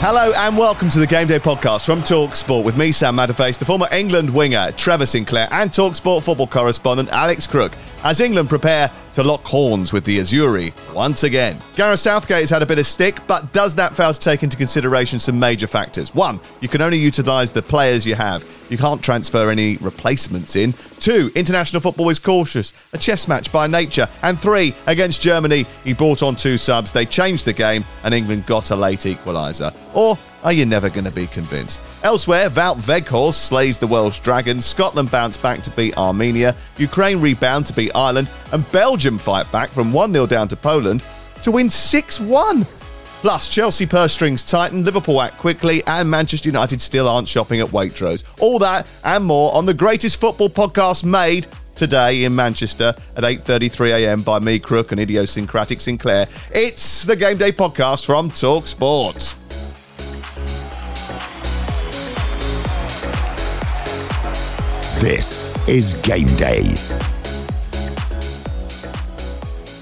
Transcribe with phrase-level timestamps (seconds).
[0.00, 3.58] Hello and welcome to the Game Day podcast from Talk Sport with me, Sam Matterface,
[3.58, 7.72] the former England winger Trevor Sinclair, and Talk Sport football correspondent Alex Crook
[8.04, 11.58] as England prepare to lock horns with the Azzurri once again.
[11.74, 14.56] Gareth Southgate has had a bit of stick, but does that fail to take into
[14.56, 16.14] consideration some major factors?
[16.14, 18.44] One, you can only utilise the players you have.
[18.68, 20.72] You can't transfer any replacements in.
[21.00, 24.06] Two, international football is cautious, a chess match by nature.
[24.22, 28.46] And three, against Germany, he brought on two subs, they changed the game, and England
[28.46, 29.74] got a late equaliser.
[29.96, 31.80] Or are you never going to be convinced?
[32.02, 37.72] Elsewhere, Wout slays the Welsh Dragons, Scotland bounce back to beat Armenia, Ukraine rebound to
[37.72, 41.04] beat Ireland, and Belgium fight back from 1 0 down to Poland
[41.42, 42.66] to win 6 1.
[43.20, 47.66] Plus, Chelsea purse strings tighten, Liverpool act quickly, and Manchester United still aren't shopping at
[47.66, 48.22] Waitrose.
[48.38, 54.24] All that and more on the greatest football podcast made today in Manchester at 8.33am
[54.24, 56.28] by me, Crook, and idiosyncratic Sinclair.
[56.52, 59.34] It's the Game Day podcast from Talk Sport.
[65.00, 66.74] This is Game Day.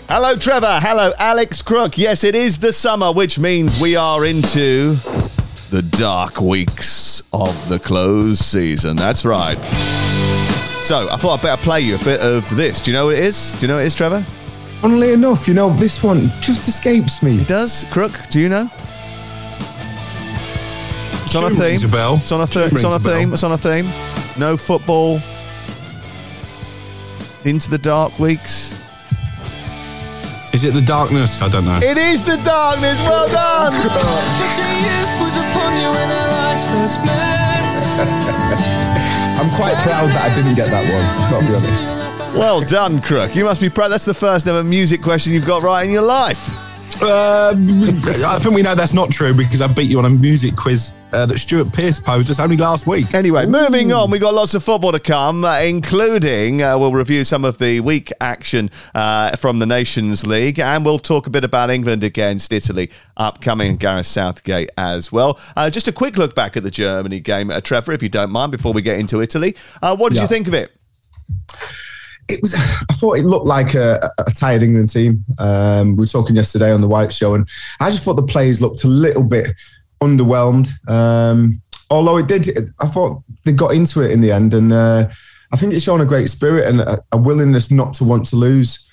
[0.08, 0.78] Hello, Trevor.
[0.80, 1.96] Hello, Alex Crook.
[1.98, 4.94] Yes, it is the summer, which means we are into
[5.70, 8.96] the dark weeks of the close season.
[8.96, 9.56] That's right.
[10.84, 12.80] So I thought I'd better play you a bit of this.
[12.82, 13.52] Do you know what it is?
[13.52, 14.22] Do you know what it is, Trevor?
[14.82, 17.40] Funnily enough, you know, this one just escapes me.
[17.40, 17.84] It does.
[17.90, 18.70] Crook, do you know?
[21.24, 21.58] It's on a theme.
[21.60, 22.16] rings a bell.
[22.16, 23.18] It's on a, th- Tune it's on a rings a bell.
[23.18, 23.32] theme.
[23.32, 23.86] It's on a theme.
[24.38, 25.20] No football.
[27.44, 28.72] Into the dark weeks.
[30.52, 31.40] Is it the darkness?
[31.40, 31.76] I don't know.
[31.76, 33.00] It is the darkness.
[33.02, 33.74] Well done.
[39.38, 41.30] I'm quite proud that I didn't get that one.
[41.30, 42.36] Got to be honest.
[42.36, 43.34] Well done, Crook.
[43.34, 43.88] You must be proud.
[43.88, 46.65] That's the first ever music question you've got right in your life.
[47.00, 47.54] Uh,
[48.26, 50.94] I think we know that's not true because I beat you on a music quiz
[51.12, 53.12] uh, that Stuart Pearce posed us only last week.
[53.12, 57.24] Anyway, moving on, we've got lots of football to come, uh, including uh, we'll review
[57.24, 61.44] some of the week action uh, from the Nations League, and we'll talk a bit
[61.44, 65.38] about England against Italy upcoming, Gareth Southgate as well.
[65.56, 68.30] Uh, just a quick look back at the Germany game, uh, Trevor, if you don't
[68.32, 69.54] mind, before we get into Italy.
[69.82, 70.22] Uh, what did Yeah.
[70.22, 70.72] you think of it?
[72.28, 75.24] It was I thought it looked like a, a tired England team.
[75.38, 77.48] Um, we were talking yesterday on the White Show, and
[77.80, 79.48] I just thought the players looked a little bit
[80.02, 80.68] underwhelmed.
[80.88, 82.48] Um, although it did,
[82.80, 85.08] I thought they got into it in the end, and uh,
[85.52, 88.36] I think it's shown a great spirit and a, a willingness not to want to
[88.36, 88.88] lose.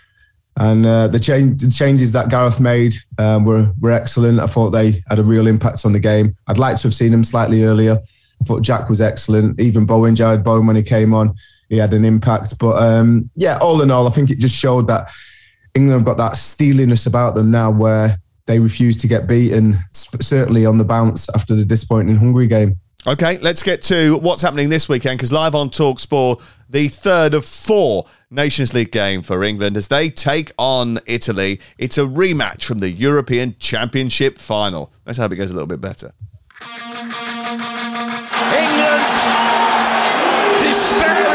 [0.58, 4.40] And uh, the, change, the changes that Gareth made um, were were excellent.
[4.40, 6.38] I thought they had a real impact on the game.
[6.48, 7.98] I'd like to have seen them slightly earlier.
[8.40, 9.60] I thought Jack was excellent.
[9.60, 11.34] Even Bowen, Jarrod Bowen, when he came on,
[11.70, 12.58] he had an impact.
[12.60, 15.12] But um, yeah, all in all, I think it just showed that
[15.76, 20.66] England have got that steeliness about them now where they refuse to get beaten, certainly
[20.66, 22.78] on the bounce after the disappointing Hungary game.
[23.06, 27.44] Okay, let's get to what's happening this weekend because live on Talksport, the third of
[27.44, 31.60] four Nations League game for England as they take on Italy.
[31.78, 34.94] It's a rematch from the European Championship final.
[35.06, 36.14] Let's hope it goes a little bit better.
[38.56, 39.04] England
[40.64, 41.33] despairing,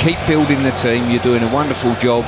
[0.00, 1.10] keep building the team.
[1.10, 2.24] You're doing a wonderful job,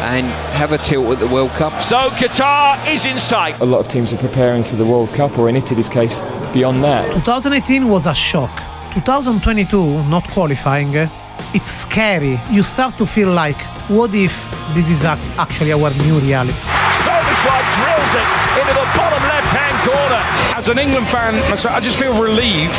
[0.00, 1.82] and have a tilt at the World Cup.
[1.82, 3.58] So Qatar is in sight.
[3.60, 6.22] a lot of teams are preparing for the World Cup, or in Italy's case,
[6.52, 7.12] beyond that.
[7.14, 8.54] 2018 was a shock.
[8.94, 10.94] 2022 not qualifying.
[11.54, 12.40] It's scary.
[12.50, 16.58] You start to feel like, what if this is actually our new reality?
[17.02, 18.26] So the clothesline drills it
[18.60, 19.07] into the bottom left-hand corner.
[20.56, 22.74] As an England fan, I just feel relieved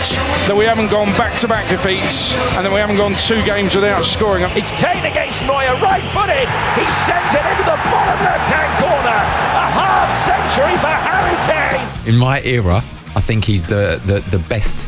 [0.48, 4.44] that we haven't gone back-to-back defeats and that we haven't gone two games without scoring.
[4.52, 6.48] It's Kane against Neuer, right-footed.
[6.76, 9.20] He sends it into the bottom left-hand corner.
[9.56, 12.08] A half century for Harry Kane.
[12.08, 12.84] In my era,
[13.16, 14.88] I think he's the, the, the best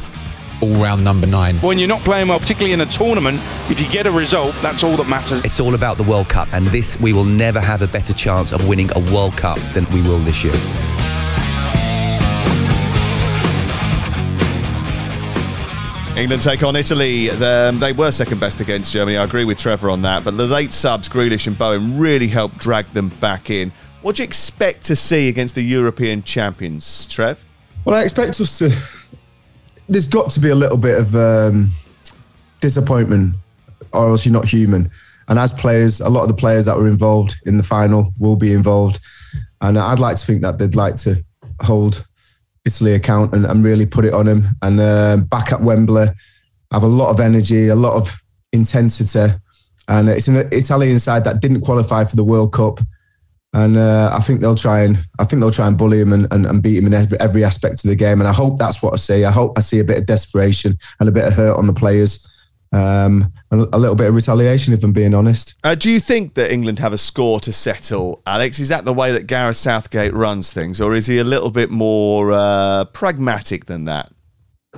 [0.61, 1.55] all-round number nine.
[1.57, 3.39] When you're not playing well, particularly in a tournament,
[3.69, 5.41] if you get a result, that's all that matters.
[5.43, 8.51] It's all about the World Cup, and this we will never have a better chance
[8.51, 10.53] of winning a World Cup than we will this year.
[16.21, 17.31] England take on Italy.
[17.31, 19.17] Um, they were second best against Germany.
[19.17, 20.23] I agree with Trevor on that.
[20.23, 23.71] But the late subs, Grealish and Bowen, really helped drag them back in.
[24.03, 27.43] What do you expect to see against the European champions, Trev?
[27.85, 28.71] Well, I expect us to.
[29.89, 31.71] There's got to be a little bit of um,
[32.59, 33.35] disappointment,
[33.91, 34.91] or else you're not human.
[35.27, 38.35] And as players, a lot of the players that were involved in the final will
[38.35, 38.99] be involved.
[39.59, 41.23] And I'd like to think that they'd like to
[41.61, 42.05] hold
[42.65, 44.47] Italy account and, and really put it on him.
[44.61, 48.21] And uh, back at Wembley, I have a lot of energy, a lot of
[48.51, 49.35] intensity.
[49.87, 52.79] And it's an Italian side that didn't qualify for the World Cup.
[53.53, 56.25] And uh, I think they'll try and I think they'll try and bully him and,
[56.31, 58.21] and, and beat him in every, every, aspect of the game.
[58.21, 59.25] And I hope that's what I see.
[59.25, 61.73] I hope I see a bit of desperation and a bit of hurt on the
[61.73, 62.25] players.
[62.73, 65.55] Um, and a little bit of retaliation, if I'm being honest.
[65.63, 68.59] Uh, do you think that England have a score to settle, Alex?
[68.59, 71.69] Is that the way that Gareth Southgate runs things, or is he a little bit
[71.69, 74.11] more uh, pragmatic than that?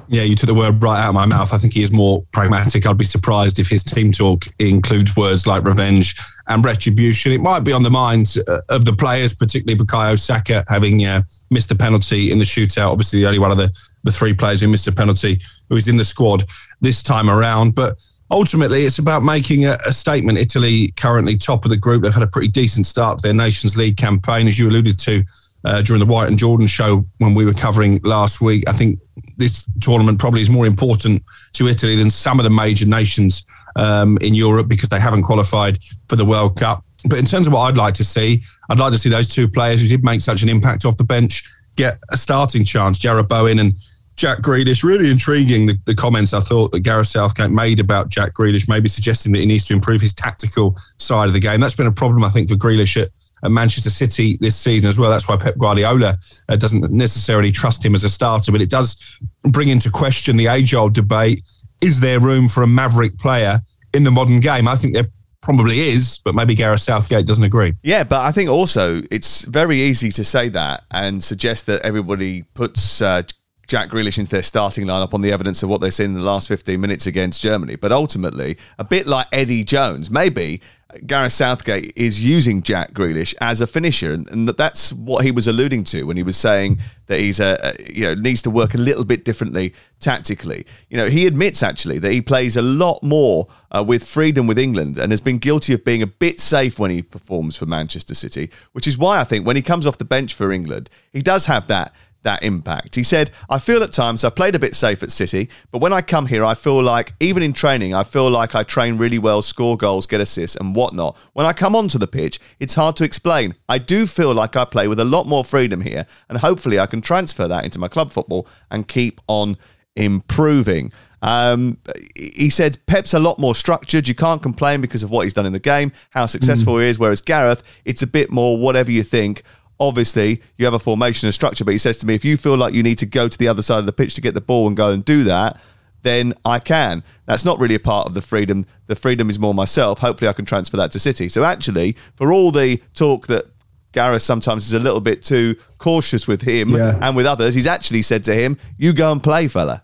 [0.07, 1.53] Yeah, you took the word right out of my mouth.
[1.53, 2.87] I think he is more pragmatic.
[2.87, 6.15] I'd be surprised if his team talk includes words like revenge
[6.47, 7.31] and retribution.
[7.31, 11.21] It might be on the minds uh, of the players, particularly Bukayo Saka having uh,
[11.51, 12.89] missed the penalty in the shootout.
[12.89, 13.71] Obviously, the only one of the,
[14.03, 16.43] the three players who missed a penalty who is in the squad
[16.83, 17.73] this time around.
[17.73, 17.97] But
[18.29, 20.37] ultimately, it's about making a, a, statement.
[20.37, 22.03] Italy currently top of the group.
[22.03, 25.23] They've had a pretty decent start to their Nations League campaign, as you alluded to
[25.65, 28.63] uh, during the White and Jordan show when we were covering last week.
[28.67, 28.99] I think
[29.37, 33.45] this tournament probably is more important to Italy than some of the major nations
[33.75, 36.83] um, in Europe because they haven't qualified for the World Cup.
[37.09, 39.47] But in terms of what I'd like to see, I'd like to see those two
[39.47, 41.43] players who did make such an impact off the bench
[41.75, 42.99] get a starting chance.
[42.99, 43.73] Jarrod Bowen and
[44.15, 44.83] Jack Grealish.
[44.83, 48.87] Really intriguing the, the, comments I thought that Gareth Southgate made about Jack Grealish, maybe
[48.87, 51.59] suggesting that he needs to improve his tactical side of the game.
[51.59, 53.09] That's been a problem, I think, for Grealish at,
[53.43, 55.09] at Manchester City this season as well.
[55.09, 56.17] That's why Pep Guardiola
[56.49, 59.03] uh, doesn't necessarily trust him as a starter, but it does
[59.49, 61.43] bring into question the age old debate
[61.81, 63.59] is there room for a maverick player
[63.93, 64.67] in the modern game?
[64.67, 65.07] I think there
[65.41, 67.73] probably is, but maybe Gareth Southgate doesn't agree.
[67.83, 72.43] Yeah, but I think also it's very easy to say that and suggest that everybody
[72.53, 73.23] puts uh,
[73.67, 76.21] Jack Grealish into their starting lineup on the evidence of what they've seen in the
[76.21, 77.75] last 15 minutes against Germany.
[77.75, 80.61] But ultimately, a bit like Eddie Jones, maybe
[81.05, 85.83] Gareth Southgate is using Jack Grealish as a finisher, and, that's what he was alluding
[85.85, 86.77] to when he was saying
[87.07, 90.65] that he's a, a, you know needs to work a little bit differently tactically.
[90.89, 94.59] You know, he admits actually that he plays a lot more uh, with freedom with
[94.59, 98.13] England and has been guilty of being a bit safe when he performs for Manchester
[98.13, 101.21] City, which is why I think when he comes off the bench for England, he
[101.21, 102.95] does have that that impact.
[102.95, 105.93] He said, I feel at times I've played a bit safe at City, but when
[105.93, 109.19] I come here, I feel like, even in training, I feel like I train really
[109.19, 111.17] well, score goals, get assists, and whatnot.
[111.33, 113.55] When I come onto the pitch, it's hard to explain.
[113.69, 116.85] I do feel like I play with a lot more freedom here, and hopefully I
[116.85, 119.57] can transfer that into my club football and keep on
[119.95, 120.91] improving.
[121.21, 121.77] Um,
[122.15, 124.09] he said Pep's a lot more structured.
[124.09, 126.81] You can't complain because of what he's done in the game, how successful mm.
[126.81, 126.99] he is.
[126.99, 129.43] Whereas Gareth, it's a bit more whatever you think
[129.87, 132.57] obviously you have a formation and structure, but he says to me, if you feel
[132.57, 134.41] like you need to go to the other side of the pitch to get the
[134.41, 135.61] ball and go and do that,
[136.03, 137.03] then I can.
[137.25, 138.65] That's not really a part of the freedom.
[138.87, 139.99] The freedom is more myself.
[139.99, 141.29] Hopefully, I can transfer that to City.
[141.29, 143.45] So, actually, for all the talk that
[143.93, 146.99] Gareth sometimes is a little bit too cautious with him yeah.
[147.01, 149.83] and with others, he's actually said to him, You go and play, fella.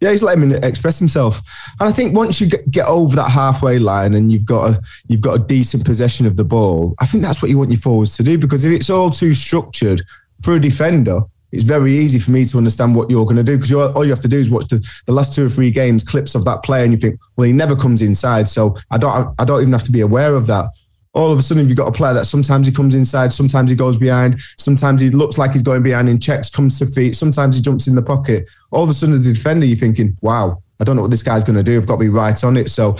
[0.00, 1.40] Yeah, he's letting him express himself.
[1.80, 5.22] And I think once you get over that halfway line and you've got a you've
[5.22, 8.16] got a decent possession of the ball, I think that's what you want your forwards
[8.16, 8.36] to do.
[8.36, 10.02] Because if it's all too structured
[10.42, 13.56] for a defender, it's very easy for me to understand what you're going to do.
[13.56, 16.04] Because all you have to do is watch the, the last two or three games
[16.04, 19.34] clips of that player, and you think, well, he never comes inside, so I don't
[19.38, 20.66] I don't even have to be aware of that
[21.16, 23.76] all of a sudden you've got a player that sometimes he comes inside, sometimes he
[23.76, 27.56] goes behind, sometimes he looks like he's going behind in checks, comes to feet, sometimes
[27.56, 28.48] he jumps in the pocket.
[28.70, 31.22] All of a sudden, as a defender, you're thinking, wow, I don't know what this
[31.22, 31.78] guy's going to do.
[31.78, 32.68] I've got to be right on it.
[32.68, 32.96] So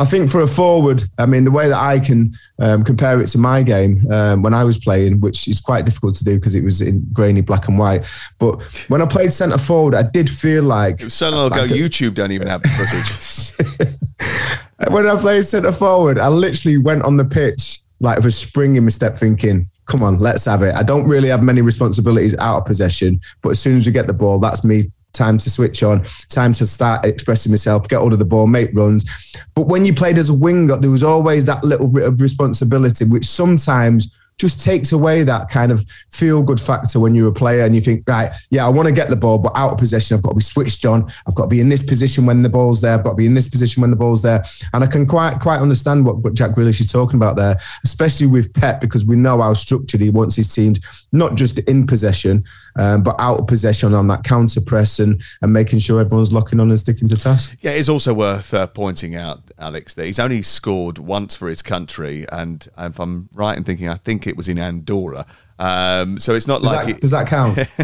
[0.00, 3.28] I think for a forward, I mean, the way that I can um, compare it
[3.28, 6.56] to my game um, when I was playing, which is quite difficult to do because
[6.56, 8.04] it was in grainy black and white.
[8.40, 11.08] But when I played centre forward, I did feel like.
[11.08, 14.60] So long ago, like YouTube don't even have the footage.
[14.88, 18.76] when I played centre forward, I literally went on the pitch like with a spring
[18.76, 20.74] in my step thinking, come on, let's have it.
[20.74, 24.06] I don't really have many responsibilities out of possession, but as soon as we get
[24.06, 28.12] the ball, that's me time to switch on, time to start expressing myself, get hold
[28.12, 29.34] of the ball, make runs.
[29.54, 33.04] But when you played as a winger, there was always that little bit of responsibility,
[33.04, 37.64] which sometimes just takes away that kind of feel good factor when you're a player
[37.64, 40.16] and you think, right, yeah, I want to get the ball, but out of possession,
[40.16, 41.10] I've got to be switched on.
[41.26, 42.94] I've got to be in this position when the ball's there.
[42.94, 44.42] I've got to be in this position when the ball's there.
[44.72, 48.52] And I can quite quite understand what, Jack Grealish is talking about there, especially with
[48.54, 52.44] Pep, because we know how structured he wants his teams, not just in possession,
[52.76, 56.60] um, but out of possession on that counter press and, and making sure everyone's locking
[56.60, 57.56] on and sticking to task.
[57.60, 61.62] Yeah, it's also worth uh, pointing out, Alex, that he's only scored once for his
[61.62, 62.26] country.
[62.30, 65.26] And if I'm right in thinking, I think it was in Andorra.
[65.60, 67.58] Um, so it's not does like that, it, does that count?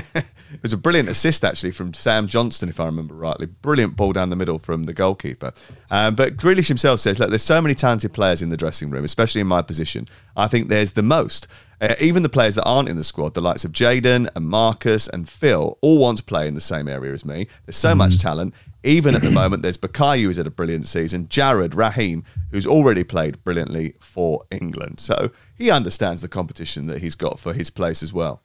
[0.54, 3.44] it was a brilliant assist actually from Sam Johnstone, if I remember rightly.
[3.46, 5.52] Brilliant ball down the middle from the goalkeeper.
[5.90, 9.04] Um, but Grealish himself says, "Look, there's so many talented players in the dressing room,
[9.04, 10.08] especially in my position.
[10.36, 11.48] I think there's the most.
[11.80, 15.08] Uh, even the players that aren't in the squad, the likes of Jadon and Marcus
[15.08, 17.48] and Phil, all want to play in the same area as me.
[17.64, 17.98] There's so mm.
[17.98, 18.54] much talent.
[18.82, 23.02] Even at the moment, there's Bukayo who's had a brilliant season, Jarrod, Raheem, who's already
[23.02, 25.00] played brilliantly for England.
[25.00, 28.42] So he understands the competition that he's got for his place as well.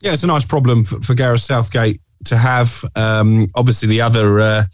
[0.00, 2.84] Yeah, it's a nice problem for, for Gareth Southgate to have.
[2.96, 4.64] Um, obviously, the other uh,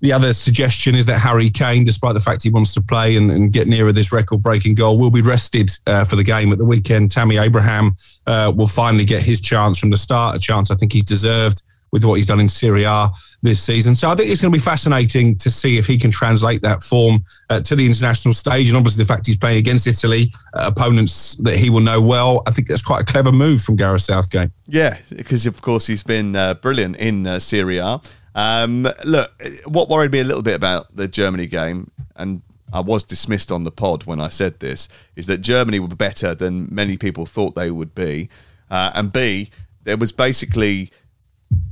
[0.00, 3.30] the other suggestion is that Harry Kane, despite the fact he wants to play and,
[3.30, 6.64] and get nearer this record-breaking goal, will be rested uh, for the game at the
[6.64, 7.10] weekend.
[7.10, 10.92] Tammy Abraham uh, will finally get his chance from the start, a chance I think
[10.92, 11.62] he's deserved
[11.94, 13.08] with what he's done in Serie A
[13.42, 13.94] this season.
[13.94, 16.82] So I think it's going to be fascinating to see if he can translate that
[16.82, 18.68] form uh, to the international stage.
[18.68, 22.42] And obviously, the fact he's playing against Italy, uh, opponents that he will know well,
[22.48, 24.50] I think that's quite a clever move from Gareth Southgate.
[24.66, 28.00] Yeah, because of course he's been uh, brilliant in uh, Serie A.
[28.34, 29.30] Um, look,
[29.66, 33.62] what worried me a little bit about the Germany game, and I was dismissed on
[33.62, 37.54] the pod when I said this, is that Germany were better than many people thought
[37.54, 38.30] they would be.
[38.68, 39.50] Uh, and B,
[39.84, 40.90] there was basically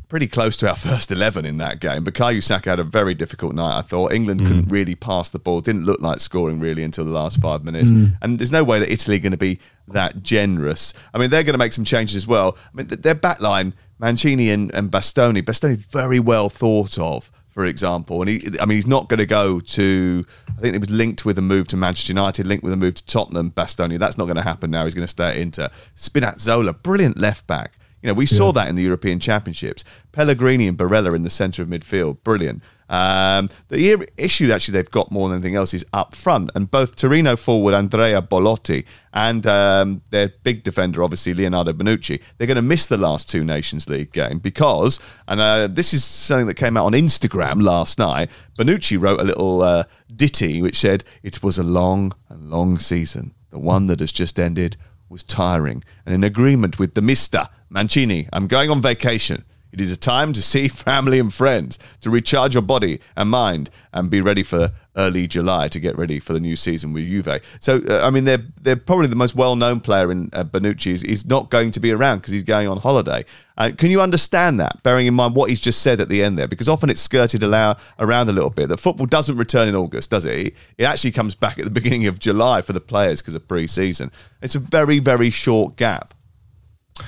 [0.09, 2.05] pretty close to our first 11 in that game.
[2.05, 4.13] Bukayo Saka had a very difficult night, I thought.
[4.13, 4.47] England mm.
[4.47, 7.91] couldn't really pass the ball, didn't look like scoring really until the last five minutes.
[7.91, 8.17] Mm.
[8.21, 9.59] And there's no way that Italy are going to be
[9.89, 10.95] that generous.
[11.15, 12.59] I mean, they're going to make some changes as well.
[12.73, 17.67] I mean, their back line, Mancini and, and Bastoni, Bastoni very well thought of for
[17.67, 18.23] example.
[18.23, 20.27] And he, I mean, he's not going to go to.
[20.57, 22.95] I think it was linked with a move to Manchester United, linked with a move
[22.95, 23.51] to Tottenham.
[23.51, 24.85] Bastoni, that's not going to happen now.
[24.85, 25.69] He's going to stay at Inter.
[25.95, 27.73] Spinazzola, brilliant left back.
[28.03, 28.37] You know, we yeah.
[28.37, 29.85] saw that in the European Championships.
[30.11, 32.63] Pellegrini and Barella in the centre of midfield, brilliant.
[32.93, 36.95] Um, the issue actually they've got more than anything else is up front, and both
[36.95, 42.63] Torino forward Andrea Belotti and um, their big defender, obviously Leonardo Bonucci, they're going to
[42.63, 46.77] miss the last two Nations League game because, and uh, this is something that came
[46.77, 48.31] out on Instagram last night.
[48.59, 53.35] Bonucci wrote a little uh, ditty which said, "It was a long and long season.
[53.51, 54.77] The one that has just ended
[55.13, 59.45] was tiring, and in agreement with the Mister." Mancini, I'm going on vacation.
[59.73, 63.71] It is a time to see family and friends, to recharge your body and mind,
[63.93, 67.41] and be ready for early July to get ready for the new season with Juve.
[67.61, 71.03] So, uh, I mean, they're they're probably the most well-known player in uh, Bonucci is,
[71.03, 73.25] is not going to be around because he's going on holiday.
[73.57, 76.39] Uh, can you understand that, bearing in mind what he's just said at the end
[76.39, 76.49] there?
[76.49, 78.69] Because often it's skirted allow, around a little bit.
[78.69, 80.55] That football doesn't return in August, does it?
[80.79, 84.11] It actually comes back at the beginning of July for the players because of pre-season.
[84.41, 86.11] It's a very, very short gap.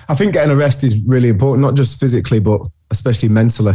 [0.09, 2.61] I think getting a rest is really important, not just physically, but
[2.91, 3.75] especially mentally.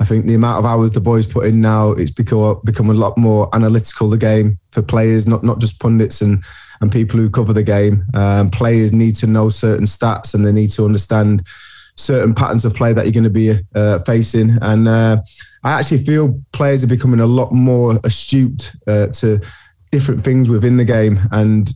[0.00, 2.94] I think the amount of hours the boys put in now, it's become become a
[2.94, 4.08] lot more analytical.
[4.08, 6.42] The game for players, not not just pundits and
[6.80, 8.04] and people who cover the game.
[8.14, 11.42] Um, players need to know certain stats and they need to understand
[11.96, 14.56] certain patterns of play that you're going to be uh, facing.
[14.62, 15.18] And uh,
[15.62, 19.40] I actually feel players are becoming a lot more astute uh, to
[19.92, 21.70] different things within the game and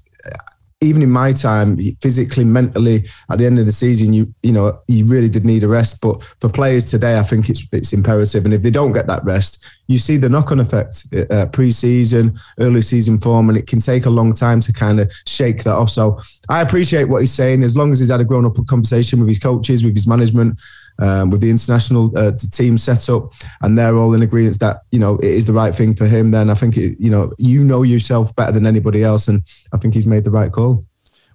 [0.85, 4.79] even in my time, physically, mentally, at the end of the season, you you know
[4.89, 6.01] you really did need a rest.
[6.01, 8.45] But for players today, I think it's it's imperative.
[8.45, 12.39] And if they don't get that rest, you see the knock on effect uh, pre-season,
[12.61, 15.75] early season form, and it can take a long time to kind of shake that
[15.75, 15.91] off.
[15.91, 17.63] So I appreciate what he's saying.
[17.63, 20.61] As long as he's had a grown up conversation with his coaches, with his management,
[20.99, 23.33] um, with the international uh, team set up,
[23.63, 26.31] and they're all in agreement that you know it is the right thing for him.
[26.31, 29.79] Then I think it, you know you know yourself better than anybody else, and I
[29.79, 30.85] think he's made the right call.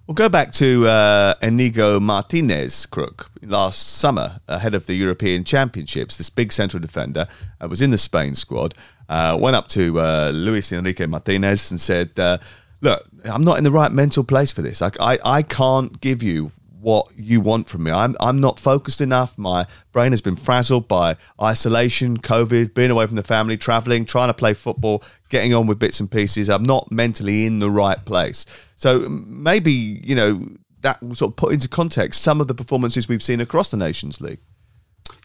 [0.06, 6.16] We'll go back to uh, Inigo Martinez Crook last summer ahead of the European Championships.
[6.16, 7.28] This big central defender
[7.60, 8.74] uh, was in the Spain squad.
[9.08, 12.38] Uh, went up to uh, Luis Enrique Martinez and said, uh,
[12.80, 14.82] "Look, I'm not in the right mental place for this.
[14.82, 16.50] I, I, I can't give you
[16.80, 17.90] what you want from me.
[17.90, 19.36] I'm I'm not focused enough.
[19.36, 24.28] My brain has been frazzled by isolation, COVID, being away from the family, traveling, trying
[24.28, 26.48] to play football, getting on with bits and pieces.
[26.48, 28.46] I'm not mentally in the right place.
[28.76, 30.46] So maybe, you know,
[30.80, 33.76] that will sort of put into context some of the performances we've seen across the
[33.76, 34.40] Nations League.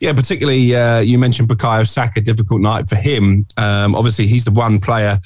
[0.01, 3.45] Yeah, particularly uh, you mentioned Bukayo Saka, difficult night for him.
[3.55, 5.19] Um, obviously, he's the one player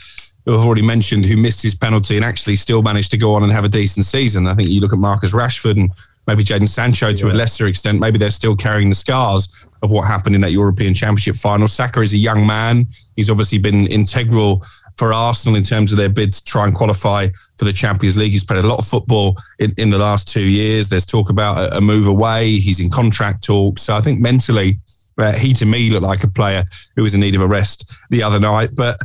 [0.46, 3.44] who I've already mentioned who missed his penalty and actually still managed to go on
[3.44, 4.48] and have a decent season.
[4.48, 5.92] I think you look at Marcus Rashford and
[6.30, 7.34] maybe Jadon Sancho to yeah.
[7.34, 8.00] a lesser extent.
[8.00, 11.68] Maybe they're still carrying the scars of what happened in that European Championship final.
[11.68, 12.88] Saka is a young man.
[13.16, 14.64] He's obviously been integral
[14.96, 18.34] for Arsenal in terms of their bid to try and qualify for the Champions League.
[18.34, 20.90] He's played a lot of football in, in the last two years.
[20.90, 22.58] There's talk about a, a move away.
[22.58, 23.82] He's in contract talks.
[23.82, 24.80] So I think mentally,
[25.18, 26.64] uh, he to me looked like a player
[26.96, 28.76] who was in need of a rest the other night.
[28.76, 29.00] But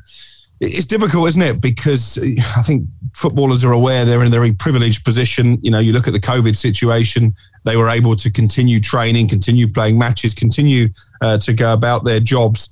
[0.60, 1.60] it's difficult, isn't it?
[1.60, 5.58] Because I think footballers are aware they're in a very privileged position.
[5.62, 7.34] You know, you look at the COVID situation,
[7.64, 10.88] they were able to continue training, continue playing matches, continue
[11.20, 12.68] uh, to go about their jobs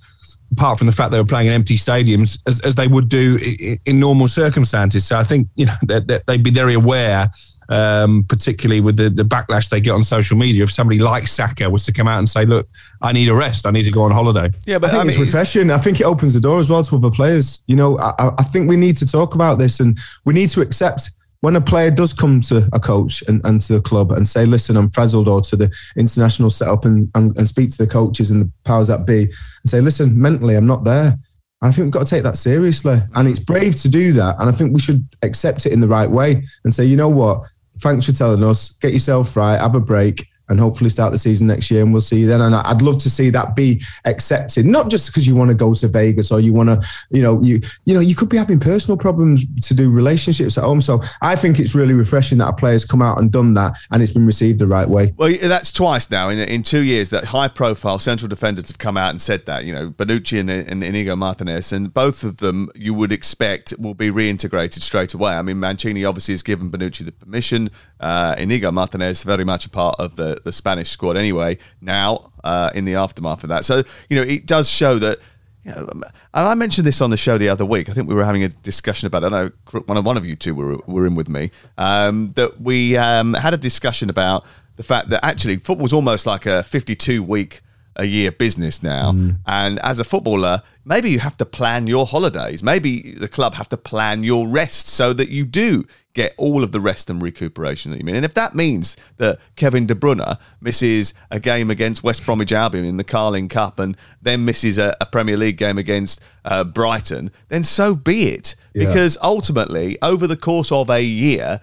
[0.53, 3.39] apart from the fact they were playing in empty stadiums, as, as they would do
[3.59, 5.07] in, in normal circumstances.
[5.07, 7.29] So I think you know that they'd be very aware,
[7.69, 10.65] um, particularly with the, the backlash they get on social media.
[10.65, 12.69] If somebody like Saka was to come out and say, "Look,
[13.01, 13.67] I need a rest.
[13.67, 15.71] I need to go on holiday," yeah, but I think I mean, it's refreshing.
[15.71, 17.63] I think it opens the door as well to other players.
[17.67, 20.61] You know, I, I think we need to talk about this, and we need to
[20.61, 21.11] accept
[21.43, 24.45] when a player does come to a coach and, and to the club and say,
[24.45, 28.31] listen, I'm frazzled, or to the international setup and, and, and speak to the coaches
[28.31, 29.33] and the powers that be and
[29.67, 31.19] say, listen, mentally, I'm not there.
[31.63, 33.01] And I think we've got to take that seriously.
[33.15, 34.37] And it's brave to do that.
[34.41, 37.09] And I think we should accept it in the right way and say, you know
[37.09, 37.45] what?
[37.79, 38.73] Thanks for telling us.
[38.73, 41.83] Get yourself right, have a break, and hopefully start the season next year.
[41.83, 42.41] And we'll see then.
[42.41, 45.73] And I'd love to see that be accepted, not just because you want to go
[45.75, 48.59] to Vegas or you want to, you know, you you know, you could be having
[48.59, 50.81] personal problems to do relationships at home.
[50.81, 54.03] So I think it's really refreshing that a player's come out and done that, and
[54.03, 55.13] it's been received the right way.
[55.17, 59.11] Well, that's twice now in in two years that high-profile central defenders have come out
[59.11, 59.65] and said that.
[59.65, 63.95] You know, Bonucci and, and Inigo Martinez, and both of them you would expect will
[63.95, 65.33] be reintegrated straight away.
[65.33, 67.71] I mean, Mancini obviously has given Bonucci the permission.
[68.01, 71.59] Uh, Inigo Martinez very much a part of the the Spanish squad anyway.
[71.81, 75.19] Now uh, in the aftermath of that, so you know it does show that.
[75.65, 77.89] You know, and I mentioned this on the show the other week.
[77.89, 79.23] I think we were having a discussion about.
[79.23, 79.33] It.
[79.33, 79.51] I know
[79.87, 81.53] one of one of you two were were in with me.
[81.79, 86.47] Um, that we um, had a discussion about the fact that actually football's almost like
[86.47, 87.61] a fifty-two week
[87.97, 89.13] a year business now.
[89.13, 89.37] Mm.
[89.47, 92.63] And as a footballer, maybe you have to plan your holidays.
[92.63, 96.73] Maybe the club have to plan your rest so that you do get all of
[96.73, 98.15] the rest and recuperation that you mean.
[98.15, 102.85] And if that means that Kevin De Bruyne misses a game against West Bromwich Albion
[102.85, 107.31] in the Carling Cup and then misses a, a Premier League game against uh, Brighton,
[107.49, 108.55] then so be it.
[108.75, 108.87] Yeah.
[108.87, 111.61] Because ultimately, over the course of a year,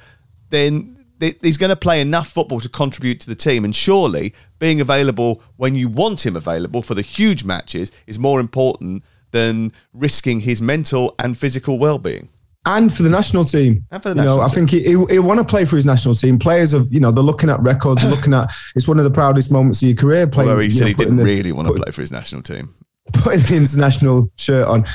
[0.49, 1.05] then
[1.41, 3.65] he's going to play enough football to contribute to the team.
[3.65, 8.39] And surely being available when you want him available for the huge matches is more
[8.39, 12.29] important than risking his mental and physical well-being
[12.77, 13.85] and for the national team.
[13.91, 14.45] And for the you know, team.
[14.45, 16.37] I think he, he, he want to play for his national team.
[16.37, 19.51] Players of you know they're looking at records, looking at it's one of the proudest
[19.51, 20.27] moments of your career.
[20.27, 22.43] Playing, Although he said know, he didn't the, really want to play for his national
[22.43, 22.69] team,
[23.13, 24.85] putting the international shirt on.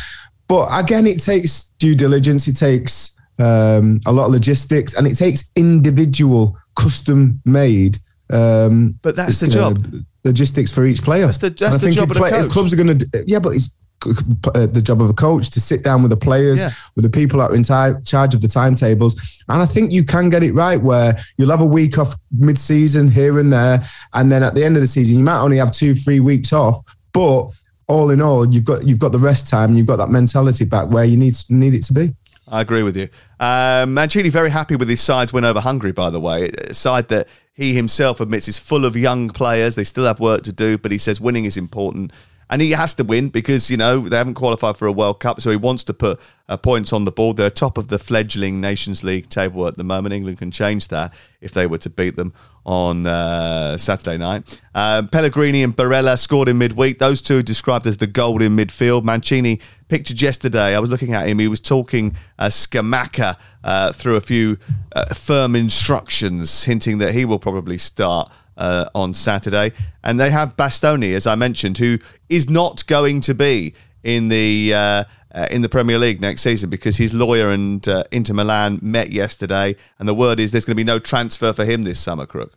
[0.47, 2.47] But again, it takes due diligence.
[2.49, 7.99] It takes um, a lot of logistics, and it takes individual, custom made.
[8.31, 9.87] Um, but that's the job.
[10.25, 11.27] Logistics for each player.
[11.27, 14.67] That's the, that's the job of play, clubs are going to, yeah, but it's uh,
[14.67, 16.71] the job of a coach to sit down with the players, yeah.
[16.95, 19.43] with the people that are in t- charge of the timetables.
[19.49, 22.59] And I think you can get it right where you'll have a week off mid
[22.59, 23.85] season here and there.
[24.13, 26.53] And then at the end of the season, you might only have two, three weeks
[26.53, 26.81] off.
[27.13, 27.51] But
[27.87, 30.65] all in all, you've got you've got the rest time, and you've got that mentality
[30.65, 32.15] back where you need need it to be.
[32.49, 33.09] I agree with you.
[33.41, 36.51] Um, Mancini very happy with his side's win over Hungary, by the way.
[36.51, 39.77] A side that he himself admits is full of young players.
[39.77, 42.13] They still have work to do, but he says winning is important
[42.51, 45.41] and he has to win because you know they haven't qualified for a World Cup,
[45.41, 47.37] so he wants to put uh, points on the board.
[47.37, 50.15] They're top of the fledgling Nations League table at the moment.
[50.15, 52.33] England can change that if they were to beat them
[52.67, 54.61] on uh, Saturday night.
[54.75, 56.99] Uh, Pellegrini and Barella scored in midweek.
[56.99, 59.05] Those two described as the golden midfield.
[59.05, 60.75] Mancini pictured yesterday.
[60.75, 61.39] I was looking at him.
[61.39, 64.59] He was talking uh, Scamacca uh, through a few
[64.95, 69.73] uh, firm instructions, hinting that he will probably start uh, on Saturday.
[70.03, 74.73] And they have Bastoni, as I mentioned, who is not going to be in the
[74.75, 78.79] uh, uh, in the Premier League next season because his lawyer and uh, Inter Milan
[78.83, 81.99] met yesterday, and the word is there's going to be no transfer for him this
[81.99, 82.57] summer, Crook.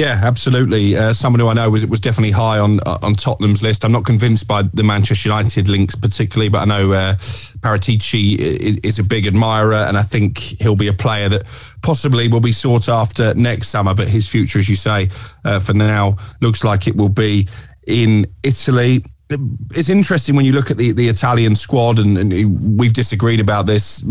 [0.00, 0.96] Yeah, absolutely.
[0.96, 3.84] Uh, someone who I know was was definitely high on uh, on Tottenham's list.
[3.84, 7.16] I'm not convinced by the Manchester United links particularly, but I know uh,
[7.60, 11.44] Paratici is, is, a big admirer, and I think he'll be a player that
[11.82, 13.92] possibly will be sought after next summer.
[13.92, 15.10] But his future, as you say,
[15.44, 17.46] uh, for now looks like it will be
[17.86, 19.04] in Italy.
[19.28, 23.66] It's interesting when you look at the, the Italian squad, and, and we've disagreed about
[23.66, 24.02] this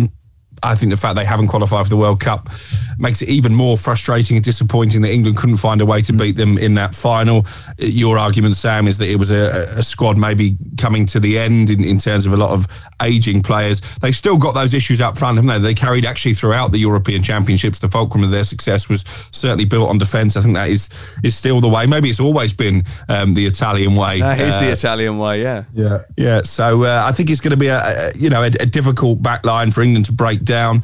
[0.64, 2.50] I think the fact they haven't qualified for the World Cup
[2.98, 6.36] makes it even more frustrating and disappointing that England couldn't find a way to beat
[6.36, 7.46] them in that final.
[7.78, 11.70] Your argument, Sam, is that it was a, a squad maybe coming to the end
[11.70, 12.68] in, in terms of a lot of
[13.02, 13.82] aging players.
[14.02, 15.70] They've still got those issues up front, haven't they?
[15.70, 17.80] They carried actually throughout the European Championships.
[17.80, 20.36] The fulcrum of their success was certainly built on defence.
[20.36, 20.90] I think that is
[21.24, 21.86] is still the way.
[21.88, 24.20] Maybe it's always been um, the Italian way.
[24.20, 25.64] That is Uh, the Italian way, yeah.
[25.74, 26.00] Yeah.
[26.18, 28.66] yeah, so uh, I think it's going to be a, a you know a, a
[28.66, 30.84] difficult back line for England to break down.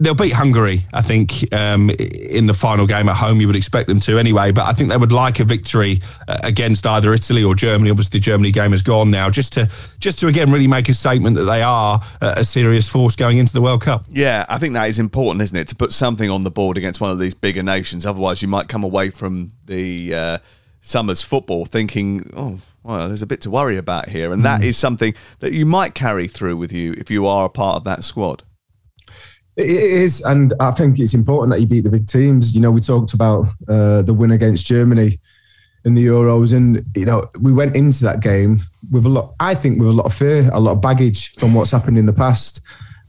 [0.00, 3.40] They'll beat Hungary, I think, um, in the final game at home.
[3.40, 6.38] You would expect them to anyway, but I think they would like a victory uh,
[6.42, 7.90] against either Italy or Germany.
[7.90, 10.94] Obviously, the Germany game is gone now, just to just to again really make a
[10.94, 14.06] statement that they are a serious force going into the World Cup.
[14.08, 17.00] Yeah, I think that is important, isn't it, to put something on the board against
[17.00, 18.06] one of these bigger nations.
[18.06, 20.38] Otherwise, you might come away from the uh,
[20.80, 24.32] summer's football thinking, oh, well, there's a bit to worry about here.
[24.32, 27.50] And that is something that you might carry through with you if you are a
[27.50, 28.42] part of that squad.
[29.56, 32.54] It is, and I think it's important that you beat the big teams.
[32.54, 35.20] You know, we talked about uh, the win against Germany
[35.84, 39.34] in the Euros, and you know, we went into that game with a lot.
[39.38, 42.06] I think with a lot of fear, a lot of baggage from what's happened in
[42.06, 42.62] the past.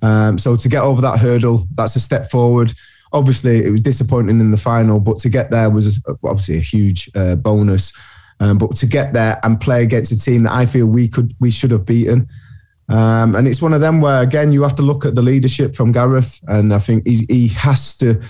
[0.04, 2.74] Um, so to get over that hurdle, that's a step forward.
[3.12, 7.10] Obviously, it was disappointing in the final, but to get there was obviously a huge
[7.16, 7.92] uh, bonus.
[8.40, 11.34] Um, but to get there and play against a team that I feel we could,
[11.40, 12.28] we should have beaten.
[12.88, 15.76] Um, and it's one of them where again you have to look at the leadership
[15.76, 18.22] from Gareth, and I think he, he has to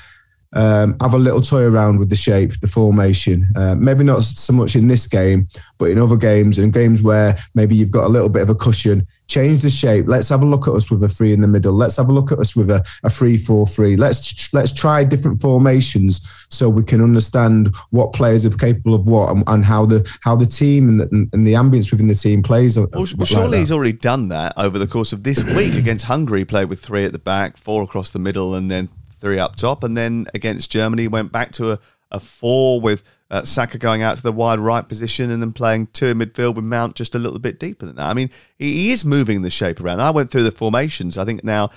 [0.53, 3.47] um, have a little toy around with the shape, the formation.
[3.55, 7.37] Uh, maybe not so much in this game, but in other games and games where
[7.53, 9.05] maybe you've got a little bit of a cushion.
[9.27, 10.05] Change the shape.
[10.07, 11.73] Let's have a look at us with a three in the middle.
[11.73, 13.95] Let's have a look at us with a, a three four three.
[13.95, 19.31] Let's let's try different formations so we can understand what players are capable of what
[19.31, 22.43] and, and how the how the team and the, and the ambience within the team
[22.43, 22.77] plays.
[22.77, 26.45] Well, well surely he's already done that over the course of this week against Hungary.
[26.45, 28.89] Played with three at the back, four across the middle, and then
[29.25, 29.83] three up top.
[29.83, 31.79] And then against Germany, went back to a,
[32.11, 35.87] a four with uh, Saka going out to the wide right position and then playing
[35.87, 38.05] two in midfield with Mount just a little bit deeper than that.
[38.05, 39.99] I mean, he, he is moving the shape around.
[39.99, 41.17] I went through the formations.
[41.17, 41.71] I think now,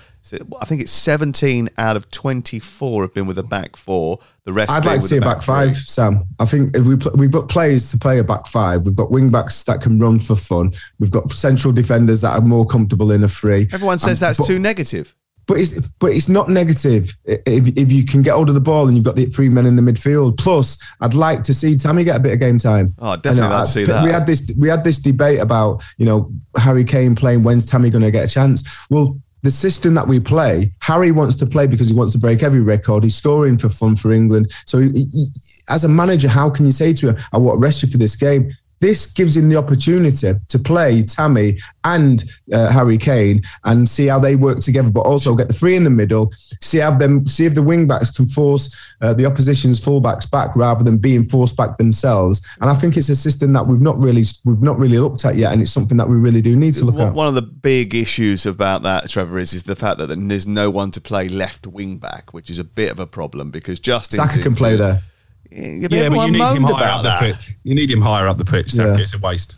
[0.61, 4.19] I think it's 17 out of 24 have been with a back four.
[4.45, 4.71] The rest.
[4.71, 6.25] I'd like to see a back, back five, Sam.
[6.39, 8.83] I think if we pl- we've got players to play a back five.
[8.83, 10.75] We've got wing backs that can run for fun.
[10.99, 13.69] We've got central defenders that are more comfortable in a free.
[13.73, 15.15] Everyone says Um, that's but- too negative.
[15.49, 18.87] But it's but it's not negative if, if you can get hold of the ball
[18.87, 20.37] and you've got the three men in the midfield.
[20.39, 22.95] Plus, I'd like to see Tammy get a bit of game time.
[22.99, 24.05] Oh, definitely I know, like to see that.
[24.05, 27.43] We had this we had this debate about you know Harry Kane playing.
[27.43, 28.63] When's Tammy going to get a chance?
[28.91, 29.19] Well.
[29.43, 32.59] The system that we play, Harry wants to play because he wants to break every
[32.59, 33.05] record.
[33.05, 34.51] He's scoring for fun for England.
[34.67, 35.27] So, he, he-
[35.69, 37.99] as a manager, how can you say to him, "I want to rest you for
[37.99, 38.51] this game"?
[38.81, 44.19] This gives him the opportunity to play Tammy and uh, Harry Kane and see how
[44.19, 46.33] they work together, but also get the three in the middle.
[46.61, 50.55] See how them, see if the wing backs can force uh, the opposition's fullbacks back
[50.57, 52.47] rather than being forced back themselves.
[52.61, 55.37] And I think it's a system that we've not really we've not really looked at
[55.37, 57.15] yet, and it's something that we really do need to look One at.
[57.15, 60.71] one of the big issues about that, Trevor, is is the fact that there's no
[60.71, 64.19] one to play left wing back, which is a bit of a problem because Justin
[64.19, 65.03] Saka can play there.
[65.51, 67.21] Yeah, Yeah, but you need him higher about up the that.
[67.21, 67.55] pitch.
[67.65, 68.73] You need him higher up the pitch.
[68.73, 68.99] Saka, Yeah.
[69.03, 69.57] it's a waste.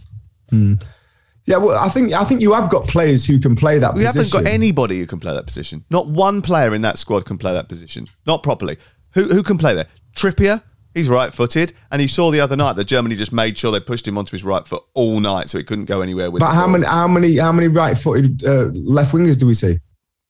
[1.46, 3.94] Yeah, well, I think I think you have got players who can play that.
[3.94, 5.85] We haven't got anybody who can play that position.
[5.90, 8.07] Not one player in that squad can play that position.
[8.26, 8.76] Not properly.
[9.14, 9.87] Who who can play there?
[10.16, 10.62] Trippier.
[10.92, 14.09] He's right-footed, and you saw the other night that Germany just made sure they pushed
[14.09, 16.40] him onto his right foot all night, so he couldn't go anywhere with.
[16.40, 16.72] But how ball.
[16.79, 19.79] many how many how many right-footed uh, left wingers do we see?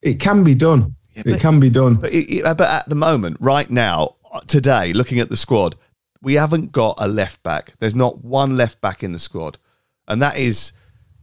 [0.03, 0.95] It can be done.
[1.17, 1.95] it can be done.
[1.95, 4.17] But, it, it- but at the moment, right now,
[4.47, 5.77] today, looking at the squad,
[6.23, 7.75] we haven't got a left back.
[7.79, 9.59] There's not one left back in the squad,
[10.09, 10.73] and that is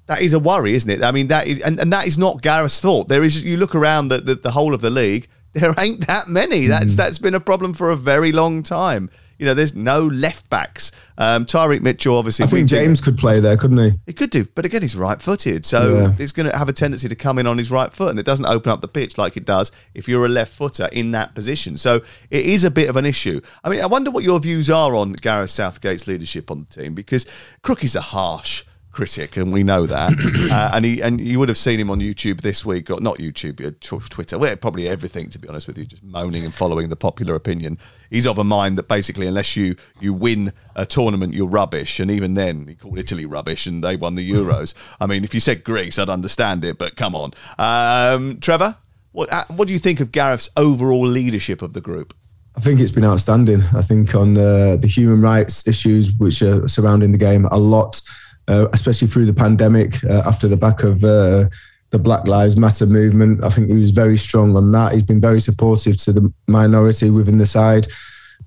[0.08, 1.04] that is a worry, isn't it?
[1.04, 3.10] I mean, that is, and, and that is not Gareth's fault.
[3.10, 6.28] There is, you look around the, the, the whole of the league, there ain't that
[6.28, 6.68] many.
[6.68, 6.98] That's Mm.
[6.98, 9.10] that's been a problem for a very long time.
[9.40, 10.92] You know, there's no left backs.
[11.18, 14.00] Um, Tyrick Mitchell, obviously, I think James could play there, couldn't he?
[14.08, 16.14] he could do, but again, he's right-footed, so Yeah.
[16.18, 18.26] it's going to have a tendency to come in on his right foot, and it
[18.26, 21.36] doesn't open up the pitch like it does if you're a left footer in that
[21.36, 21.78] position.
[21.78, 23.42] So it is a bit of an issue.
[23.64, 26.94] I mean, I wonder what your views are on Gareth Southgate's leadership on the team
[26.94, 27.26] because
[27.64, 28.64] Crookie's a harsh
[28.98, 30.12] critic, and we know that.
[30.52, 33.20] uh, and he and you would have seen him on YouTube this week, or not
[33.20, 36.52] YouTube, uh, tw- Twitter, well, probably everything to be honest with you, just moaning and
[36.52, 37.78] following the popular opinion.
[38.10, 42.00] He's of a mind that basically, unless you you win a tournament, you're rubbish.
[42.00, 44.74] And even then, he called Italy rubbish, and they won the Euros.
[45.00, 48.78] I mean, if you said Greece, I'd understand it, but come on, um, Trevor.
[49.12, 52.16] What, uh, what do you think of Gareth's overall leadership of the group?
[52.56, 53.62] I think it's been outstanding.
[53.76, 58.02] I think on uh, the human rights issues which are surrounding the game a lot,
[58.48, 61.50] uh, especially through the pandemic, uh, after the back of uh,
[61.90, 63.44] the Black Lives Matter movement.
[63.44, 64.94] I think he was very strong on that.
[64.94, 67.88] He's been very supportive to the minority within the side.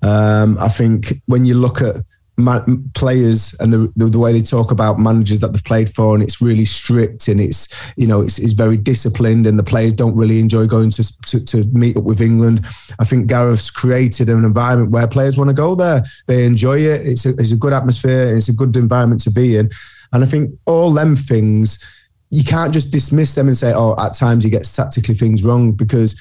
[0.01, 1.97] Um, I think when you look at
[2.93, 6.23] players and the, the, the way they talk about managers that they've played for, and
[6.23, 10.15] it's really strict and it's you know it's, it's very disciplined, and the players don't
[10.15, 12.65] really enjoy going to, to to meet up with England.
[12.99, 16.03] I think Gareth's created an environment where players want to go there.
[16.27, 17.05] They enjoy it.
[17.05, 18.35] It's a, it's a good atmosphere.
[18.35, 19.69] It's a good environment to be in,
[20.13, 21.83] and I think all them things
[22.31, 25.73] you can't just dismiss them and say, oh, at times he gets tactically things wrong
[25.73, 26.19] because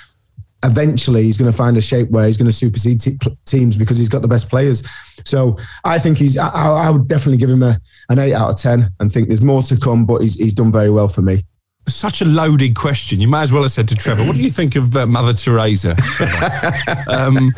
[0.64, 3.96] eventually he's going to find a shape where he's going to supersede te- teams because
[3.98, 4.86] he's got the best players.
[5.24, 8.56] So I think he's, I, I would definitely give him a, an eight out of
[8.56, 11.44] 10 and think there's more to come, but he's, he's done very well for me.
[11.88, 13.20] Such a loaded question.
[13.20, 15.32] You might as well have said to Trevor, "What do you think of uh, Mother
[15.32, 15.90] Teresa?"
[17.08, 17.52] um,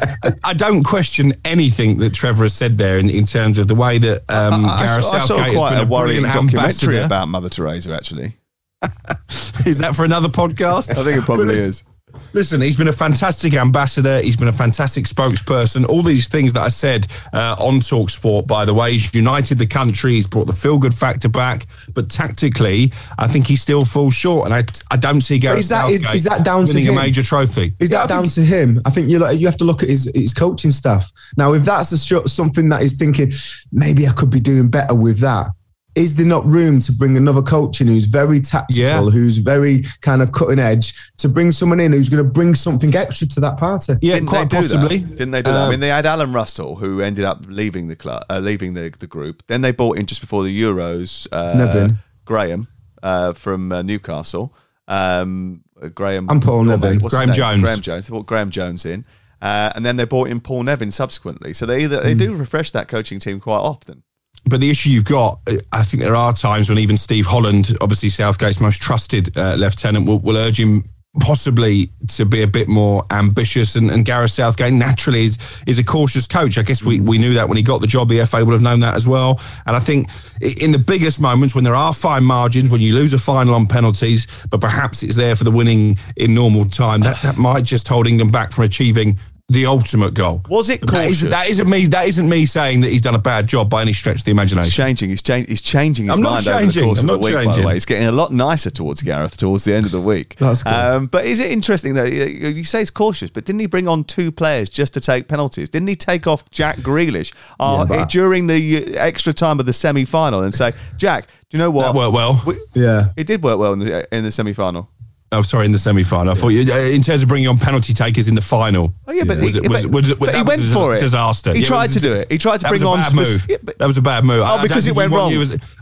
[0.44, 3.98] I don't question anything that Trevor has said there in, in terms of the way
[3.98, 6.50] that um, I, I, Gareth saw, I saw Southgate quite has been a worrying brilliant
[6.50, 7.04] documentary ambassador.
[7.04, 8.34] about Mother Teresa, actually.
[9.66, 10.96] Is that for another podcast?
[10.96, 11.84] I think it probably is.
[12.32, 14.20] Listen, he's been a fantastic ambassador.
[14.20, 15.86] He's been a fantastic spokesperson.
[15.88, 19.58] All these things that I said uh, on Talk Sport, by the way, he's united
[19.58, 20.14] the country.
[20.14, 21.66] He's brought the feel good factor back.
[21.94, 24.46] But tactically, I think he still falls short.
[24.46, 26.96] And I, I don't see Gareth is that is, is that down to him?
[26.96, 27.74] a major trophy.
[27.80, 28.80] Is that down to him?
[28.84, 31.10] I think you you have to look at his his coaching staff.
[31.36, 33.32] Now, if that's a something that he's thinking,
[33.70, 35.48] maybe I could be doing better with that.
[35.94, 39.02] Is there not room to bring another coach in who's very tactical, Yeah.
[39.02, 42.94] who's very kind of cutting edge, to bring someone in who's going to bring something
[42.96, 43.94] extra to that party?
[44.00, 44.98] Yeah, Didn't quite they possibly.
[44.98, 45.16] That?
[45.16, 45.66] Didn't they do that?
[45.68, 48.90] I mean, they had Allan Russell, who ended up leaving the club, uh, leaving the,
[48.98, 49.42] the group.
[49.48, 51.98] Then they bought in just before the Euros, uh, Nevin.
[52.24, 52.68] Graeme
[53.02, 54.54] uh, from uh, Newcastle.
[54.88, 57.00] Um, uh, Graeme And Paul Nevin.
[57.00, 57.34] Graeme name?
[57.34, 57.62] Jones.
[57.64, 58.06] Graeme Jones.
[58.06, 59.04] They brought Graeme Jones in,
[59.42, 61.52] uh, and then they bought in Paul Nevin subsequently.
[61.52, 64.02] So they either, they do refresh that coaching team quite often.
[64.44, 67.76] But the issue you've got, uh, I think there are times when even Steve Holland,
[67.80, 70.82] obviously Southgate's most trusted uh, lieutenant, will, will urge him
[71.20, 73.76] possibly to be a bit more ambitious.
[73.76, 76.58] And, and Gareth Southgate naturally is is a cautious coach.
[76.58, 78.08] I guess we, we knew that when he got the job.
[78.08, 79.40] The FA would have known that as well.
[79.66, 80.08] And I think
[80.40, 83.66] in the biggest moments when there are fine margins, when you lose a final on
[83.66, 87.88] penalties, but perhaps it's there for the winning in normal time, that, that might just
[87.88, 90.42] hold England back from achieving the ultimate goal.
[90.48, 91.30] Was it That, is, cautious?
[91.30, 91.84] that isn't me.
[91.86, 94.30] That isn't me saying that he's done a bad job by any stretch of the
[94.30, 94.70] He's imagination.
[94.70, 95.10] changing.
[95.10, 96.84] He's, cha- he's changing his I'm not mind over the changing.
[96.84, 97.34] course I'm of the not week.
[97.34, 97.64] By the changing.
[97.66, 100.36] way, he's getting a lot nicer towards Gareth towards the end of the week.
[100.38, 100.72] That's good.
[100.72, 102.04] Um, but is it interesting though?
[102.04, 105.28] You you say it's cautious, but didn't he bring on two players just to take
[105.28, 105.68] penalties?
[105.68, 109.66] Didn't he take off Jack Grealish uh, Yeah, but- during the uh, extra time of
[109.66, 111.92] the semi-final and say, "Jack, do you know what?
[111.92, 112.40] That worked well.
[112.46, 113.08] We- Yeah.
[113.18, 114.88] it did work well in the in the semi-final."
[115.34, 116.30] Oh, sorry, in the semi-final.
[116.32, 118.92] I thought you, uh, in terms of bringing on penalty takers in the final.
[119.08, 120.94] Oh yeah, but, Was he, it- was but, it- was but he went a for
[120.94, 121.00] it.
[121.00, 121.54] disaster.
[121.54, 122.30] He Yeah, tried it to do it.
[122.30, 123.46] He tried to that bring was a on bad move.
[123.48, 124.42] Yeah, but- that was a bad move.
[124.46, 125.32] Oh, because it went wrong.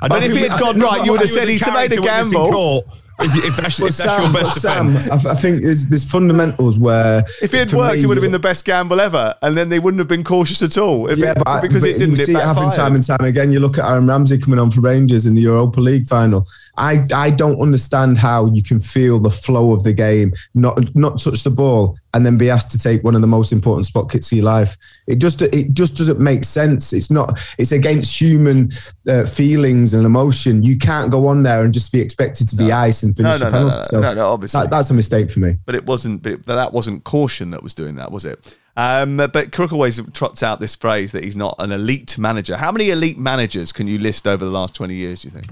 [0.08, 2.84] But if he had gone right, you would have said he made a gamble.
[3.22, 5.26] If, if that's, But if that's Sam, your but best Sam, defence.
[5.26, 8.22] I, I think there's, there's fundamentals where If it had worked, me- it would have
[8.22, 11.06] been the best gamble ever, and then they wouldn't have been cautious at all.
[11.06, 12.16] If yeah, it, but I- because but it didn't.
[12.16, 13.52] You it see it happen time and time again.
[13.52, 16.46] You look at Aaron Ramsey coming on for Rangers in the Europa League final.
[16.80, 21.20] I, I don't understand how you can feel the flow of the game, not not
[21.20, 24.10] touch the ball, and then be asked to take one of the most important spot
[24.10, 24.76] kicks of your life.
[25.06, 26.92] It just it just doesn't make sense.
[26.94, 27.38] It's not.
[27.58, 28.70] It's against human
[29.06, 30.62] uh, feelings and emotion.
[30.62, 33.50] You can't go on there and just be expected to be ice and finish No,
[33.50, 33.76] no, no, penalty.
[33.78, 34.60] no, so no, no, obviously.
[34.62, 35.58] that- that's a mistake for me.
[35.66, 36.22] but it wasn't.
[36.22, 38.56] But that wasn't caution that was doing that, was it?
[38.76, 42.56] Um, but Crook always trots out this phrase that he's not an elite manager.
[42.56, 45.20] How many elite managers can you list over the last twenty years?
[45.20, 45.48] Do you think?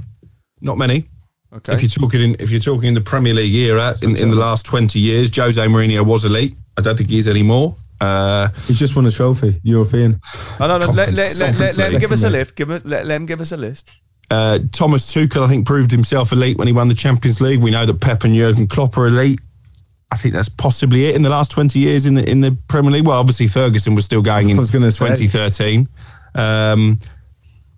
[0.60, 1.08] Not many.
[1.52, 1.74] Okay.
[1.74, 4.37] If you're talking in, if you're talking in the Premier League era, in, in the
[4.37, 6.54] last 20 years, Jose Mourinho was elite.
[6.76, 7.74] I don't think he is anymore.
[8.00, 10.20] Uh, He's just won a trophy, European.
[10.61, 12.54] Oh, no, no, let, Conference- let, let, let, let him give us a Second list.
[12.56, 13.90] Give us, let, let him give us a list.
[14.30, 17.61] Uh, Thomas Tuchel, I think, proved himself elite when he won the Champions League.
[17.61, 19.40] We know that Pep and Jurgen Klopp are elite.
[20.11, 22.90] I think that's possibly it in the last 20 years in the in the Premier
[22.92, 23.06] League.
[23.06, 25.87] Well, obviously Ferguson was still going in was gonna 2013.
[26.34, 26.98] Um,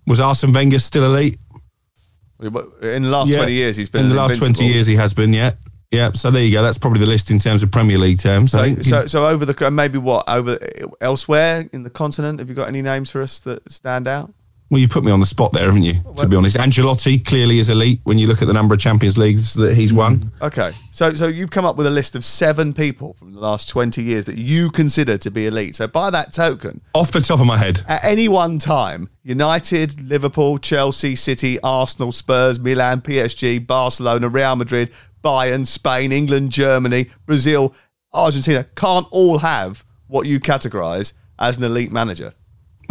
[0.07, 1.37] was Arsene Wenger still elite?
[2.41, 3.37] In the last Yeah.
[3.37, 4.87] twenty years, he's been in the last 20 years.
[4.87, 5.51] He has been, yeah,
[5.91, 6.11] yeah.
[6.13, 6.63] So there you go.
[6.63, 8.51] That's probably the list in terms of Premier League terms.
[8.51, 10.57] So, so, so over the maybe what over
[10.99, 12.39] elsewhere in the continent?
[12.39, 14.33] Have you got any names for us that stand out?
[14.71, 15.95] Well, you've put me on the spot there, haven't you?
[16.15, 19.17] To be honest, Ancelotti clearly is elite when you look at the number of Champions
[19.17, 20.19] Leagues that he's won.
[20.19, 23.39] Mm, okay, so so you've come up with a list of seven people from the
[23.41, 25.75] last twenty years that you consider to be elite.
[25.75, 30.07] So by that token, Off the top of my head, at any one time, United,
[30.07, 37.75] Liverpool, Chelsea, City, Arsenal, Spurs, Milan, PSG, Barcelona, Real Madrid, Bayern, Spain, England, Germany, Brazil,
[38.13, 42.33] Argentina can't all have what you categorise as an elite manager.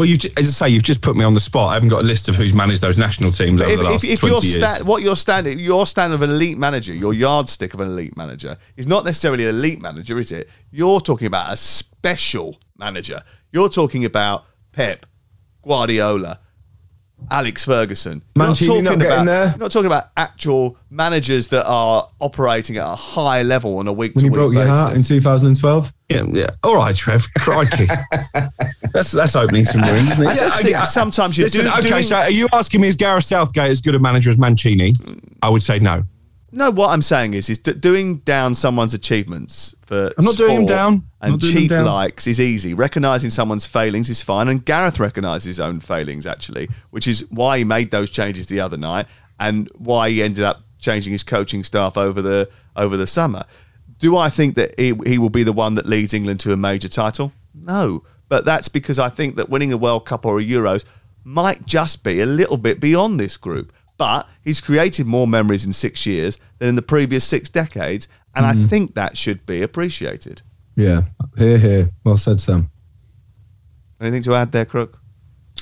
[0.01, 1.73] Well, you as I say, you've just put me on the spot.
[1.73, 4.03] I haven't got a list of who's managed those national teams over if, the last
[4.03, 4.73] if, if twenty your years.
[4.77, 8.17] sta- what your standard, your standard of an elite manager, your yardstick of an elite
[8.17, 10.49] manager is not necessarily an elite manager, is it?
[10.71, 13.21] You're talking about a special manager.
[13.53, 15.05] You're talking about Pep,
[15.63, 16.41] Guardiola,
[17.31, 18.23] Alex Ferguson.
[18.35, 19.49] You're Mancini not talking getting about, there?
[19.51, 23.93] You're not talking about actual managers that are operating at a high level on a
[23.93, 25.93] week When you he week broke your heart in 2012.
[26.09, 26.47] yeah, yeah.
[26.63, 27.27] All right, Trev.
[27.37, 27.87] Crikey.
[28.93, 30.29] that's that's opening some wounds, isn't it?
[30.29, 32.97] I just think sometimes you Listen, do- okay, doing- so are you asking me is
[32.97, 34.95] Gareth Southgate as good a manager as Mancini?
[35.43, 36.05] I would say no.
[36.53, 40.51] No, what I'm saying is, is d- doing down someone's achievements for I'm not doing
[40.57, 41.03] him sport down.
[41.21, 41.85] I'm and doing cheap down.
[41.87, 42.75] likes is easy.
[42.75, 47.59] Recognizing someone's failings is fine, and Gareth recognises his own failings actually, which is why
[47.59, 49.07] he made those changes the other night
[49.39, 53.45] and why he ended up changing his coaching staff over the over the summer.
[54.01, 56.57] Do I think that he, he will be the one that leads England to a
[56.57, 57.33] major title?
[57.55, 60.87] No, but that's because I think that winning a World Cup or a Euros
[61.25, 63.75] might just be a little bit beyond this group.
[63.99, 68.47] But he's created more memories in six years than in the previous six decades, and
[68.47, 68.65] I mm-hmm.
[68.67, 70.41] think that should be appreciated.
[70.77, 71.03] Yeah.
[71.37, 71.91] Hear, hear.
[72.05, 72.71] Well said, Sam.
[74.01, 74.99] Anything to add there, Crook?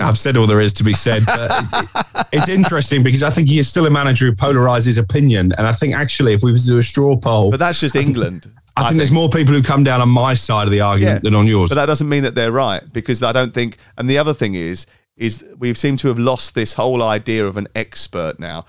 [0.01, 1.25] I've said all there is to be said.
[1.27, 5.53] But it- it's interesting because I think he is still a manager who polarises opinion.
[5.59, 7.97] And I think actually, if we were to do a straw poll, But that's just
[7.97, 8.53] England.
[8.79, 11.35] I, think, there's more people who come down on my side of the argument than
[11.35, 11.71] on yours.
[11.71, 13.77] But that doesn't mean that they're right because I don't think.
[13.97, 14.87] And the other thing is,
[15.17, 18.65] is we seem to have lost this whole idea of an expert now.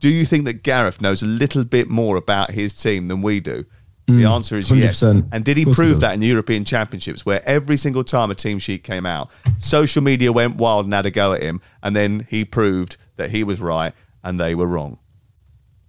[0.00, 3.40] Do you think that Gareth knows a little bit more about his team than we
[3.40, 3.64] do?
[4.06, 5.00] the Mm, answer is yes.
[5.02, 5.28] 100%.
[5.32, 8.30] And did he course he prove that in the European Championships, where every single time
[8.30, 11.62] a team sheet came out, social media went wild and had a go at him,
[11.82, 14.98] and then he proved that he was right and they were wrong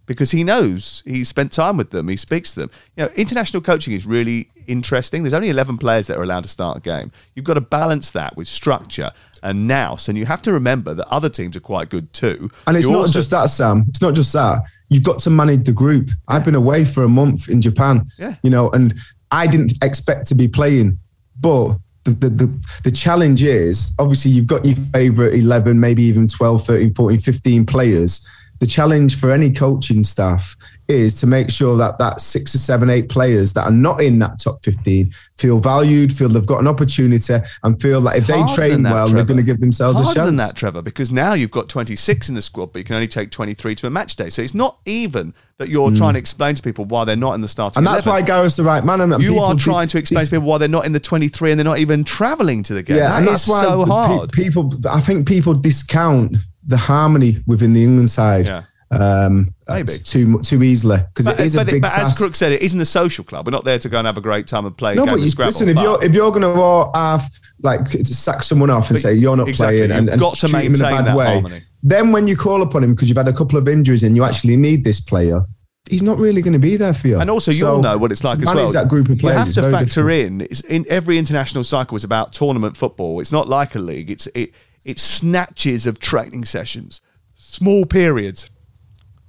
[0.06, 2.08] because he knows he spent time with them.
[2.08, 2.72] He speaks to them.
[2.96, 5.24] You know, international coaching is really interesting.
[5.24, 7.12] There's only 11 players that are allowed to start a game.
[7.36, 9.12] You've got to balance that with structure
[9.44, 12.50] and nous, and you have to remember that other teams are quite good too.
[12.68, 13.86] And it's You not also- just that, Sam.
[13.90, 14.62] It's not just that.
[14.90, 16.10] You've got to manage the group.
[16.28, 18.06] I've been away for a month in Japan.
[18.20, 18.36] Yeah.
[18.44, 18.94] You know, and
[19.32, 21.00] I didn't expect to be playing,
[21.40, 26.28] but the, the, the, the challenge is obviously you've got your favorite 11, maybe even
[26.28, 28.28] 12, 13, 14, 15 players.
[28.60, 30.56] The challenge for any coaching staff
[30.88, 34.20] is to make sure that that six or seven, eight players that are not in
[34.20, 38.44] that top 15 feel valued, feel they've got an opportunity, and feel that if they
[38.54, 40.28] train that, well, they're going to give themselves harder a chance.
[40.28, 43.08] than that, Trevor, because now you've got 26 in the squad, but you can only
[43.08, 44.30] take 23 to a match day.
[44.30, 45.96] So it's not even that you're hmm.
[45.96, 47.80] trying to explain to people why they're not in the starting.
[47.80, 48.22] And that's 11.
[48.24, 49.02] why Gareth's the right man.
[49.02, 51.52] And you are trying to explain this- to people why they're not in the 23
[51.52, 52.98] and they're not even travelling to the game.
[52.98, 54.72] Yeah, That and that's why so pe- people.
[54.90, 58.48] I think people discount the harmony within the England side.
[58.48, 58.64] Yeah.
[58.92, 59.92] Um, Maybe.
[60.04, 62.16] too too easily because it is a but, big but as.
[62.16, 63.48] Crook said, it isn't a social club.
[63.48, 65.20] We're not there to go and have a great time and play a no, but
[65.20, 65.48] you, Scrabble.
[65.50, 67.30] listen, if but- you're if you're going to have
[67.62, 70.36] like to sack someone off and say you're not exactly, playing and, you've and got
[70.36, 71.62] to treat him in a bad that way, harmony.
[71.82, 74.24] then when you call upon him because you've had a couple of injuries and you
[74.24, 75.42] actually need this player,
[75.90, 77.20] he's not really going to be there for you.
[77.20, 78.72] And also, So, you'll know what it's like as well.
[78.72, 79.56] that group of players.
[79.58, 80.42] You have to factor difficult.
[80.42, 80.42] in.
[80.42, 83.20] It's in every international cycle is about tournament football.
[83.20, 84.12] It's not like a league.
[84.12, 84.54] It's it
[84.86, 87.02] it's snatches of training sessions,
[87.36, 88.50] small periods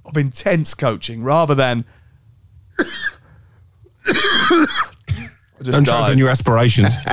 [0.05, 1.85] of intense coaching, rather than.
[5.63, 6.13] Don't died.
[6.13, 6.95] in your aspirations.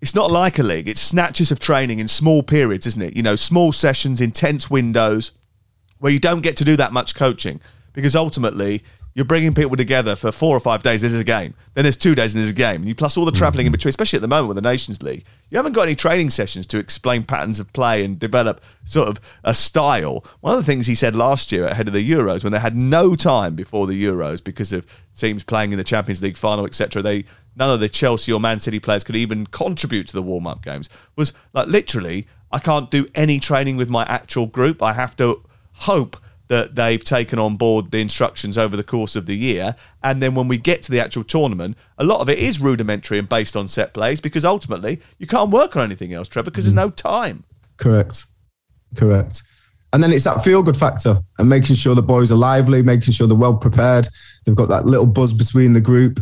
[0.00, 0.88] It's not like a league.
[0.88, 3.16] It's snatches of training in small periods, isn't it?
[3.16, 5.32] You know, small sessions, intense windows
[5.98, 7.60] where you don't get to do that much coaching
[7.92, 8.82] because ultimately
[9.14, 11.00] you're bringing people together for four or five days.
[11.02, 11.54] This is a game.
[11.74, 12.76] Then there's two days and there's a game.
[12.76, 15.02] And you plus all the travelling in between, especially at the moment with the Nations
[15.02, 15.24] League.
[15.50, 19.20] You haven't got any training sessions to explain patterns of play and develop sort of
[19.42, 20.24] a style.
[20.40, 22.76] One of the things he said last year ahead of the Euros when they had
[22.76, 27.02] no time before the Euros because of teams playing in the Champions League final, etc.
[27.02, 27.24] They
[27.56, 30.88] none of the Chelsea or Man City players could even contribute to the warm-up games.
[31.16, 34.82] Was like literally, I can't do any training with my actual group.
[34.82, 35.42] I have to
[35.72, 36.16] hope
[36.50, 39.76] that they've taken on board the instructions over the course of the year.
[40.02, 43.20] And then when we get to the actual tournament, a lot of it is rudimentary
[43.20, 46.64] and based on set plays because ultimately you can't work on anything else, Trevor, because
[46.64, 47.44] there's no time.
[47.76, 48.26] Correct.
[48.96, 49.44] Correct.
[49.92, 53.12] And then it's that feel good factor and making sure the boys are lively, making
[53.12, 54.08] sure they're well prepared.
[54.44, 56.18] They've got that little buzz between the group,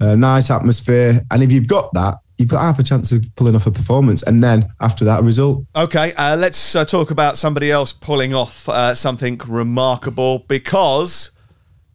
[0.00, 1.20] a nice atmosphere.
[1.30, 4.22] And if you've got that, you've got half a chance of pulling off a performance.
[4.22, 5.66] And then after that, a result.
[5.76, 11.32] Okay, uh, let's uh, talk about somebody else pulling off uh, something remarkable because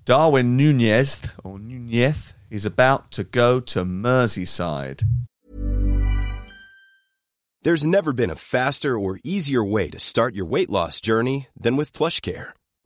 [0.05, 5.03] Darwin Nunez or Nunez is about to go to Merseyside.
[7.63, 11.77] There's never been a faster or easier way to start your weight loss journey than
[11.77, 12.51] with PlushCare.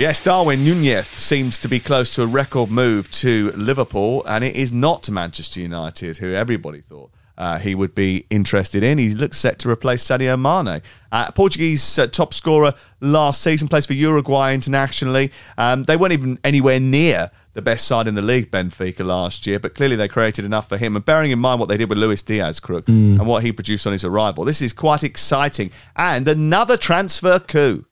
[0.00, 4.56] Yes, Darwin Nunez seems to be close to a record move to Liverpool, and it
[4.56, 8.96] is not to Manchester United, who everybody thought uh, he would be interested in.
[8.96, 10.80] He looks set to replace Sadio Mane.
[11.12, 12.72] Uh, Portuguese uh, top scorer
[13.02, 15.32] last season, plays for Uruguay internationally.
[15.58, 19.60] Um, they weren't even anywhere near the best side in the league, Benfica, last year,
[19.60, 20.96] but clearly they created enough for him.
[20.96, 23.18] And bearing in mind what they did with Luis Diaz, Crook, Mm.
[23.18, 25.70] and what he produced on his arrival, this is quite exciting.
[25.94, 27.84] And another transfer coup.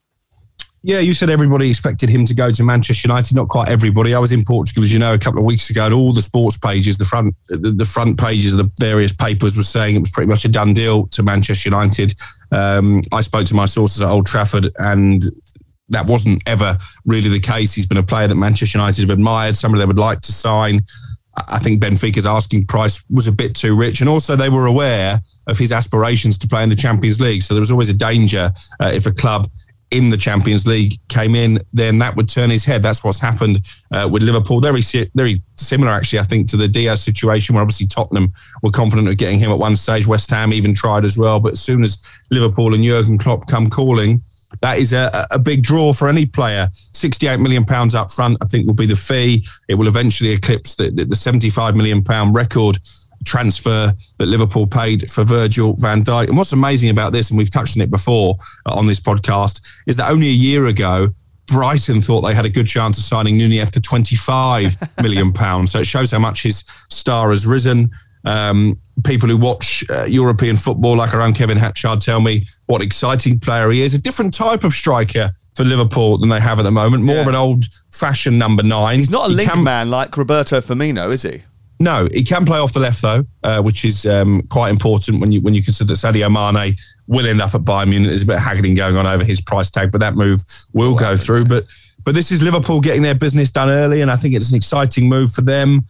[0.81, 3.35] Yeah, you said everybody expected him to go to Manchester United.
[3.35, 4.13] Not quite everybody.
[4.13, 6.21] I was in Portugal, as you know, a couple of weeks ago, and all the
[6.21, 10.09] sports pages, the front, the, front pages of the various papers, were saying it was
[10.09, 12.13] pretty much a done deal to Manchester United.
[12.51, 15.21] Um, I spoke to my sources at Old Trafford, and
[15.89, 17.73] that wasn't ever really the case.
[17.73, 20.85] He's been a player that Manchester United have admired, somebody they would like to sign.
[21.35, 24.65] I I think Benfica's asking price was a bit too rich, and also they were
[24.65, 27.43] aware of his aspirations to play in the Champions League.
[27.43, 29.49] So there was always a danger uh, if a club
[29.91, 32.83] in the Champions League came in, then that would turn his head.
[32.83, 34.59] That's what's happened uh, with Liverpool.
[34.59, 34.81] Very,
[35.15, 39.17] very similar, actually, I think, to the Diaz situation, where obviously Tottenham were confident of
[39.17, 40.05] getting him at one stage.
[40.05, 43.69] West Ham even tried as well, but as soon as Liverpool and Jurgen Klopp come
[43.69, 44.21] calling,
[44.61, 46.69] that is a, a big draw for any player.
[46.93, 49.45] 68 million pounds up front, I think, will be the fee.
[49.67, 52.77] It will eventually eclipse the, the, the 75 million pound record
[53.25, 56.27] transfer that Liverpool paid for Virgil van Dijk.
[56.27, 59.65] And what's amazing about this, and we've touched on it before uh, on this podcast,
[59.87, 61.09] is that only a year ago,
[61.47, 65.71] Brighton thought they had a good chance of signing Nunez to 25 million pounds.
[65.71, 67.89] So it shows how much his star has risen.
[68.25, 72.81] Um, people who watch uh, European football, like our own Kevin Hatchard, tell me what
[72.81, 73.93] exciting player he is.
[73.93, 77.03] A different type of striker for Liverpool than they have at the moment.
[77.03, 78.97] More of an old-fashioned number nine.
[78.99, 81.41] He's not a He link can- man like Roberto Firmino, is he?
[81.79, 85.31] No, he can play off the left though, uh, which is um, quite important when
[85.31, 86.75] you when you consider that Sadio Mane
[87.07, 88.09] will end up at Bayern Munich.
[88.09, 90.93] There's a bit of haggling going on over his price tag, but that move will
[90.93, 91.45] go through.
[91.45, 91.65] But
[92.03, 95.07] but this is Liverpool getting their business done early, and I think it's an exciting
[95.07, 95.85] move for them.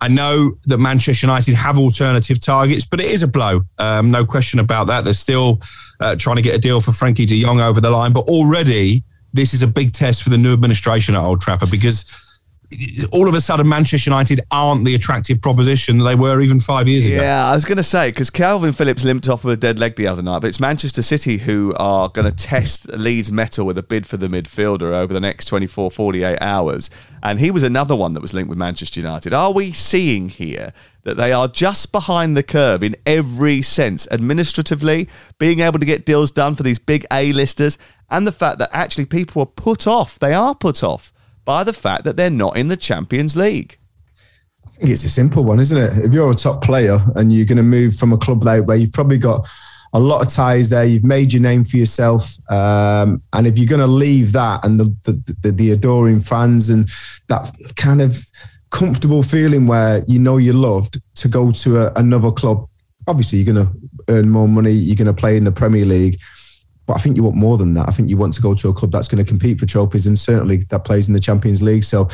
[0.00, 3.62] I know that Manchester United have alternative targets, but it is a blow.
[3.78, 5.04] Um, no question about that.
[5.04, 5.60] They're still
[6.00, 9.02] uh, trying to get a deal for Frankie de Jong over the line, but already
[9.32, 12.04] this is a big test for the new administration at Old Trafford because
[13.12, 17.06] all of a sudden Manchester United aren't the attractive proposition they were even five years
[17.06, 17.16] ago.
[17.16, 19.96] Yeah, I was going to say because Kalvin Phillips limped off with a dead leg
[19.96, 23.78] the other night, but it's Manchester City who are going to test Leeds mettle with
[23.78, 26.90] a bid for the midfielder over the next 24, 48 hours.
[27.22, 29.32] And he was another one that was linked with Manchester United.
[29.32, 30.72] Are we seeing here
[31.04, 35.08] that they are just behind the curve in every sense, administratively,
[35.38, 37.78] being able to get deals done for these big A-listers,
[38.10, 41.12] and the fact that actually people are put off, they are put off
[41.48, 43.78] by the fact that they're not in the Champions League?
[44.66, 46.04] I think it's a simple one, isn't it?
[46.04, 48.76] If you're a top player and you're going to move from a club like where
[48.76, 49.48] you've probably got
[49.94, 53.66] a lot of ties there, you've made your name for yourself, um, and if you're
[53.66, 56.90] going to leave that and the, the the the adoring fans and
[57.28, 58.22] that kind of
[58.68, 62.68] comfortable feeling where you know you're loved to go to a, another club,
[63.06, 63.72] obviously you're going to
[64.10, 66.18] earn more money, you're going to play in the Premier League.
[66.88, 67.86] But I think you want more than that.
[67.86, 70.06] I think you want to go to a club that's going to compete for trophies
[70.06, 71.84] and certainly that plays in the Champions League.
[71.84, 72.08] So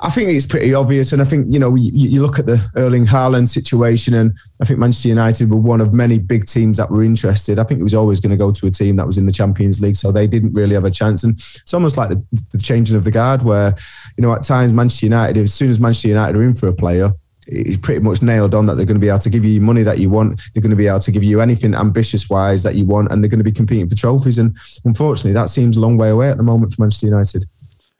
[0.00, 1.12] I think it's pretty obvious.
[1.12, 4.64] And I think, you know, you, you, look at the Erling Haaland situation, and I
[4.64, 7.58] think Manchester United were one of many big teams that were interested.
[7.58, 9.32] I think it was always going to go to a team that was in the
[9.32, 11.22] Champions League, so they didn't really have a chance.
[11.22, 13.76] And it's almost like the, the changing of the guard, where,
[14.16, 16.72] you know, at times Manchester United, as soon as Manchester United are in for a
[16.72, 17.12] player,
[17.50, 19.82] it's pretty much nailed on that they're going to be able to give you money
[19.82, 20.40] that you want.
[20.54, 23.22] They're going to be able to give you anything ambitious wise that you want, and
[23.22, 24.38] they're going to be competing for trophies.
[24.38, 27.44] And unfortunately, that seems a long way away at the moment for Manchester United.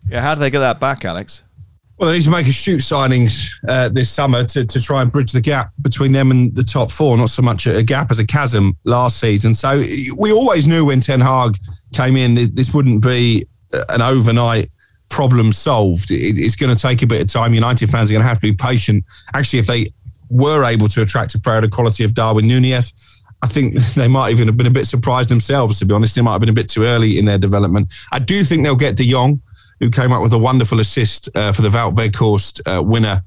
[0.09, 1.43] Yeah, how do they get that back, Alex?
[1.99, 5.13] Well, they need to make a shoot signings uh, this summer to, to try and
[5.13, 8.19] bridge the gap between them and the top four, not so much a gap as
[8.19, 9.55] a chasm last season.
[9.55, 9.81] So
[10.17, 11.59] we always knew when Ten Hag
[11.93, 13.45] came in, this wouldn't be
[13.91, 14.71] an overnight
[15.11, 16.11] problem solved.
[16.11, 17.53] It's going to take a bit of time.
[17.53, 19.05] United fans are going to have to be patient.
[19.35, 19.93] Actually, if they
[20.31, 22.95] were able to attract a player of the quality of Darwin Nunez,
[23.43, 26.15] I think they might even have been a bit surprised themselves, to be honest.
[26.15, 27.93] They might have been a bit too early in their development.
[28.13, 29.43] I do think they'll get De Jong
[29.81, 33.23] who came up with a wonderful assist uh, for the Wout Weghorst uh, winner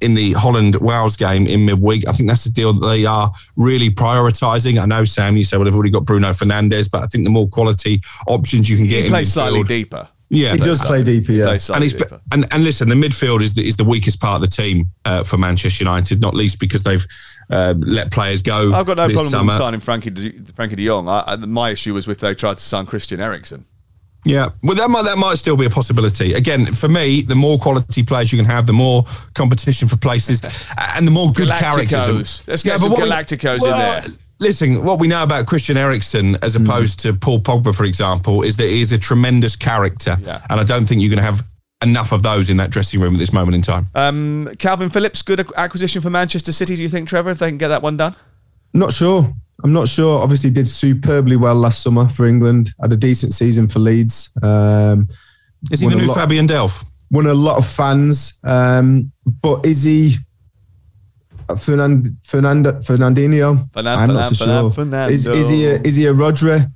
[0.00, 2.06] in the Holland Wales game in midweek.
[2.08, 4.80] I think that's the deal that they are really prioritising.
[4.80, 7.30] I know, Sam, you say, well, they've already got Bruno Fernandes, but I think the
[7.30, 10.08] more quality options you can get he plays slightly deeper.
[10.32, 11.30] Yeah, he does play deeper.
[11.30, 12.02] Yeah, and, he's,
[12.32, 15.24] and and listen, the midfield is the, is the weakest part of the team uh,
[15.24, 17.06] for Manchester United, not least because they've
[17.50, 18.72] uh, let players go.
[18.72, 19.44] I've got no problem summer.
[19.46, 21.06] with signing Frankie De, Frankie De Jong.
[21.06, 23.66] I, my issue was with they tried to sign Christian Eriksen.
[24.24, 26.32] Yeah, well, that might that might still be a possibility.
[26.32, 29.04] Again, for me, the more quality players you can have, the more
[29.34, 30.40] competition for places,
[30.78, 32.48] and the more good characters.
[32.48, 34.18] Let's get yeah, some Galacticos we, well, in there.
[34.42, 36.64] Listen, what we know about Christian Eriksen, as hmm.
[36.64, 37.02] opposed mm.
[37.02, 40.44] to Paul Pogba, for example, is that he is a tremendous character, yeah.
[40.50, 41.44] and I don't think you're going to have
[41.80, 43.86] enough of those in that dressing room at this moment in time.
[43.94, 46.74] Um, Kalvin Phillips, good acquisition for Manchester City.
[46.74, 48.16] Do you think, Trevor, if they can get that one done?
[48.74, 49.32] Not sure.
[49.62, 50.20] I'm not sure.
[50.20, 52.70] Obviously, did superbly well last summer for England.
[52.80, 54.32] Had a decent season for Leeds.
[54.42, 55.08] Um,
[55.70, 56.84] is he the new Fabian Delph?
[57.12, 60.16] Won a lot of fans, um, but is he
[61.58, 63.72] Fernand, Fernand, Fernandinho?
[63.72, 65.10] Fernand, I'm not so sure.
[65.10, 66.70] Is, is, he a, is he a Rodri?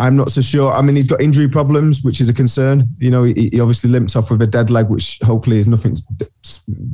[0.00, 0.72] I'm not so sure.
[0.72, 2.88] I mean, he's got injury problems, which is a concern.
[2.98, 5.94] You know, he, he obviously limped off with a dead leg, which hopefully is nothing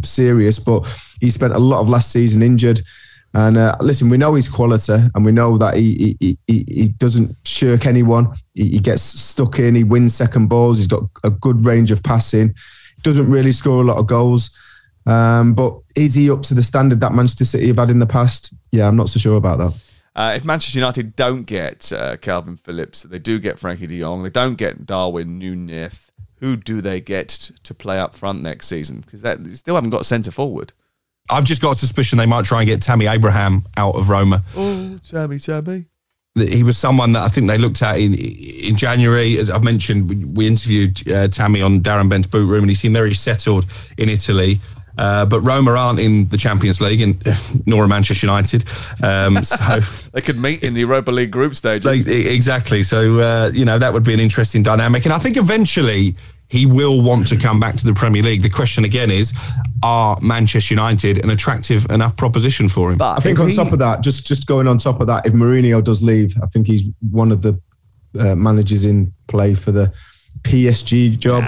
[0.03, 0.59] serious.
[0.59, 2.81] But he spent a lot of last season injured.
[3.33, 6.89] And uh, listen, we know his quality, and we know that he he, he, he
[6.89, 8.33] doesn't shirk anyone.
[8.55, 9.75] He, he, gets stuck in.
[9.75, 10.79] He wins second balls.
[10.79, 12.55] He's got a good range of passing.
[13.03, 14.57] Doesn't really score a lot of goals.
[15.07, 18.07] Um, but is he up to the standard that Manchester City have had in the
[18.07, 18.53] past?
[18.73, 19.75] Yeah, I'm not so sure about that.
[20.17, 24.23] Uh, if Manchester United don't get uh, Kalvin Phillips, they do get Frankie de Jong,
[24.23, 27.29] they don't get Darwin Nunez, who do they get
[27.63, 29.01] to play up front next season?
[29.01, 30.73] Because they still haven't got centre forward.
[31.29, 34.43] I've just got a suspicion they might try and get Tammy Abraham out of Roma.
[34.57, 35.87] Oh, Tammy, Tammy.
[36.35, 39.39] He was someone that I think they looked at in in January.
[39.39, 42.75] As I've mentioned, we, we interviewed uh, Tammy on Darren Bent's boot room, and he
[42.75, 43.65] seemed very settled
[43.97, 44.61] in Italy.
[44.99, 48.65] Uh, but Roma aren't in the Champions League, and nor are Manchester United.
[49.03, 49.81] Um, so
[50.13, 52.05] they could meet in the Europa League group stages.
[52.05, 52.83] They, exactly.
[52.83, 56.17] So uh, you know that would be an interesting dynamic, and I think eventually
[56.49, 58.43] he will want to come back to the Premier League.
[58.43, 59.33] The question again is,
[59.83, 62.99] are Manchester United an attractive enough proposition for him?
[62.99, 65.27] But I think on he, top of that, just just going on top of that,
[65.27, 67.61] if Mourinho does leave, I think he's one of the
[68.19, 69.93] uh, managers in play for the
[70.47, 71.45] PSG job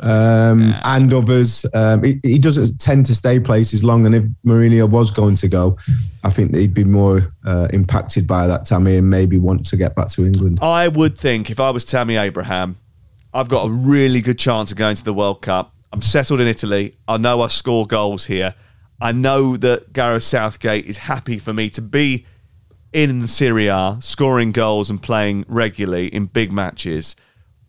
[0.00, 1.66] um, and others.
[1.74, 5.48] Um, he, he, doesn't tend to stay places long, and if Mourinho was going to
[5.48, 5.76] go,
[6.22, 9.96] I think he'd be more uh, impacted by that, Tammy, and maybe want to get
[9.96, 10.60] back to England.
[10.62, 12.76] I would think if I was Tammy Abraham,
[13.34, 15.74] I've got a really good chance of going to the World Cup.
[15.92, 16.96] I'm settled in Italy.
[17.08, 18.54] I know I score goals here.
[19.00, 22.26] I know that Gareth Southgate is happy for me to be
[22.92, 27.16] in Serie A, scoring goals and playing regularly in big matches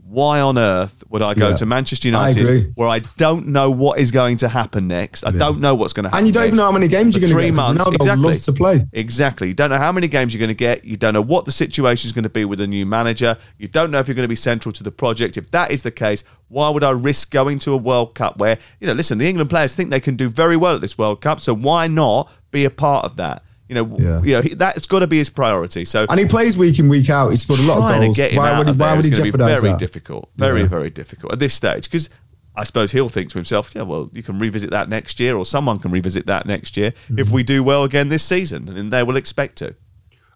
[0.10, 4.00] why on earth would I go yeah, to Manchester United where I don't know what
[4.00, 5.26] is going to happen next?
[5.26, 5.40] I yeah.
[5.40, 6.20] don't know what's going to happen.
[6.20, 6.48] And you don't next.
[6.48, 7.50] even know how many games you're going to get.
[7.50, 8.26] Three months, Ronaldo exactly.
[8.26, 8.86] loves to play.
[8.94, 9.48] Exactly.
[9.50, 10.86] You don't know how many games you're going to get.
[10.86, 13.38] You don't know what the situation is going to be with a new manager.
[13.58, 15.36] You don't know if you're going to be central to the project.
[15.36, 18.58] If that is the case, why would I risk going to a World Cup where,
[18.80, 21.20] you know, listen, the England players think they can do very well at this World
[21.20, 23.44] Cup, so why not be a part of that?
[23.70, 24.22] You know, yeah.
[24.22, 25.84] you know that's got to be his priority.
[25.84, 27.30] So, and he plays week in week out.
[27.30, 28.18] He's scored a lot of goals.
[28.36, 28.74] why would he?
[28.74, 29.80] Why would he jeopardize Very that?
[29.80, 30.30] difficult.
[30.38, 30.68] Very yeah.
[30.68, 32.10] very difficult at this stage because
[32.58, 35.46] I suppose he'll think to himself, yeah, well, you can revisit that next year, or
[35.46, 37.20] someone can revisit that next year mm-hmm.
[37.20, 39.76] if we do well again this season, and they will expect to.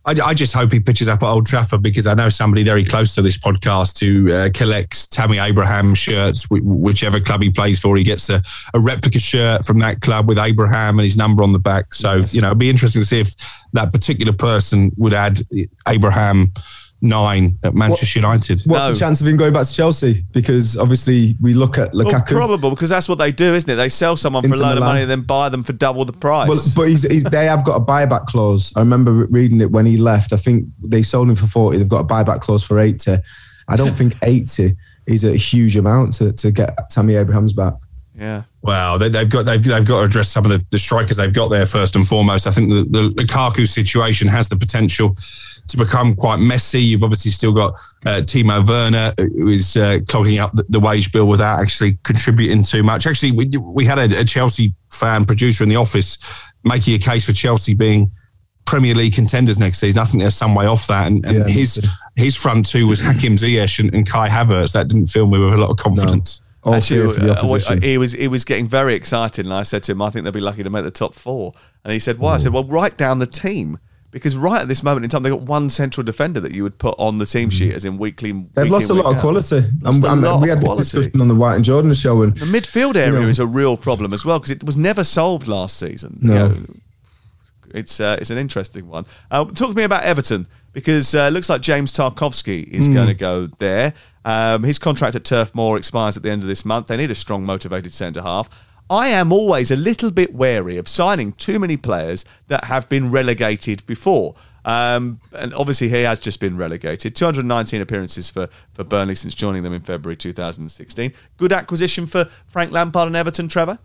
[0.04, 2.84] I, I, just hope he pitches up at Old Trafford because I know somebody very
[2.84, 6.49] close to this podcast who uh, collects Tammy Abraham shirts.
[6.49, 8.41] whichever club he plays for, he gets a,
[8.74, 11.93] a, replica shirt from that club with Abraham and his number on the back.
[11.93, 12.34] So, yes.
[12.34, 13.36] you know, it'd be interesting to see if
[13.74, 15.39] that particular person would add
[15.88, 16.52] Abraham
[17.02, 18.62] nine at Manchester United.
[18.66, 20.24] What's the chance of him going back to Chelsea?
[20.32, 22.28] Because obviously we look at Well, Lukaku.
[22.28, 23.76] probable because that's what they do, isn't it?
[23.76, 26.06] They sell someone for a Inter load of money and then buy them for double
[26.06, 26.47] the price.
[26.47, 28.72] Well, but he's, he's, they have got a buyback clause.
[28.76, 30.32] I remember reading it when he left.
[30.32, 31.78] I think they sold him for 40.
[31.80, 33.18] They've got a buyback clause for 80.
[33.68, 34.76] I don't think 80
[35.08, 37.74] is a huge amount to, to get Tammy Abrahams back.
[38.16, 38.43] yeah.
[38.64, 41.34] Well, they, they've got they've, they've got to address some of the, the strikers they've
[41.34, 42.45] got there first and foremost.
[42.45, 45.16] I think the, the Lukaku situation has the potential
[45.72, 46.82] to become quite messy.
[46.82, 47.74] You've obviously still got
[48.05, 52.63] uh, Timo Werner, who is uh, clogging up the, the wage bill without actually contributing
[52.63, 53.07] too much.
[53.07, 56.17] Actually, we we had a, a Chelsea fan producer in the office
[56.63, 58.11] making a case for Chelsea being
[58.65, 59.99] Premier League contenders next season.
[59.99, 61.88] I think they're some way off that, and, and Yeah, his too.
[62.15, 64.74] his front two was Hakim Ziyech and, and Kai Havertz.
[64.74, 66.41] That didn't fill me with a lot of confidence.
[66.63, 67.82] All Actually, fear for the uh, opposition.
[67.82, 70.32] he was he was getting very excited, and I said to him, "I think they'll
[70.32, 71.53] be lucky to make the top four.
[71.84, 73.80] And he said, "Why?" I said, "Well, write down the team."
[74.12, 76.78] Because right at this moment in time, they've got one central defender that you would
[76.78, 78.34] put on the team sheet as in weekly.
[78.34, 78.47] Mm.
[78.53, 79.57] They've week lost in, a lot of quality.
[79.86, 82.97] And- lot we had this discussion on the White and Jordan show, and The midfield
[82.97, 83.28] area know.
[83.28, 86.20] is a real problem as well because it was never solved last season.
[86.22, 86.47] You No.
[86.49, 86.55] know,
[87.74, 89.05] it's uh, it's an interesting one.
[89.32, 92.93] Uh, talk to me about Everton because uh, it looks like James Tarkowski is Hmm.
[92.93, 93.93] going to go there.
[94.26, 96.88] Um, his contract at Turf Moor expires at the end of this month.
[96.88, 98.49] They need a strong, motivated centre half.
[98.92, 103.10] I am always a little bit wary of signing too many players that have been
[103.10, 104.36] relegated before.
[104.66, 107.16] Um, and obviously, he has just been relegated.
[107.16, 111.14] 219 appearances for, for Burnley since joining them in February 2016.
[111.38, 113.80] Good acquisition for Frank Lampard and Everton, Trevor?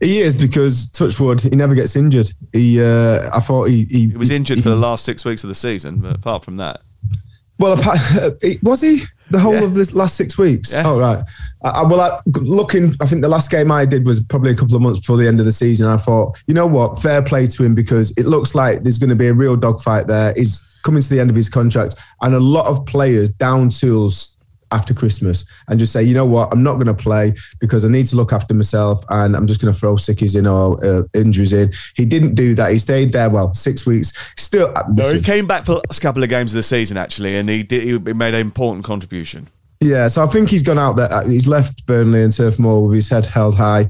[0.00, 2.30] he is because Touchwood, he never gets injured.
[2.52, 5.48] He, uh, I thought he, he, He was injured for the last six weeks of
[5.48, 6.82] the season, but apart from that.
[7.58, 7.98] Well, apart,
[8.62, 10.72] was he the whole of the last six weeks?
[10.72, 10.86] Yeah.
[10.86, 11.24] Oh, right.
[11.62, 14.54] I, I, well, I, looking, I think the last game I did was probably a
[14.54, 15.88] couple of months before the end of the season.
[15.88, 19.10] I thought, you know what, fair play to him because it looks like there's going
[19.10, 20.34] to be a real dogfight there.
[20.36, 24.36] He's coming to the end of his contract, and a lot of players down tools
[24.72, 27.88] after Christmas and just say, you know what, I'm not going to play because I
[27.88, 31.02] need to look after myself and I'm just going to throw sickies in or uh,
[31.14, 31.72] injuries in.
[31.96, 32.72] He didn't do that.
[32.72, 34.12] He stayed there, well, six weeks.
[34.36, 36.96] Still, uh, No, he came back for the last couple of games of the season,
[36.96, 37.82] actually, and he did.
[37.82, 39.48] He made an important contribution.
[39.82, 41.10] Yeah, so I think he's gone out there.
[41.10, 43.88] uh, He's left Burnley and Turf Moor with his head held high.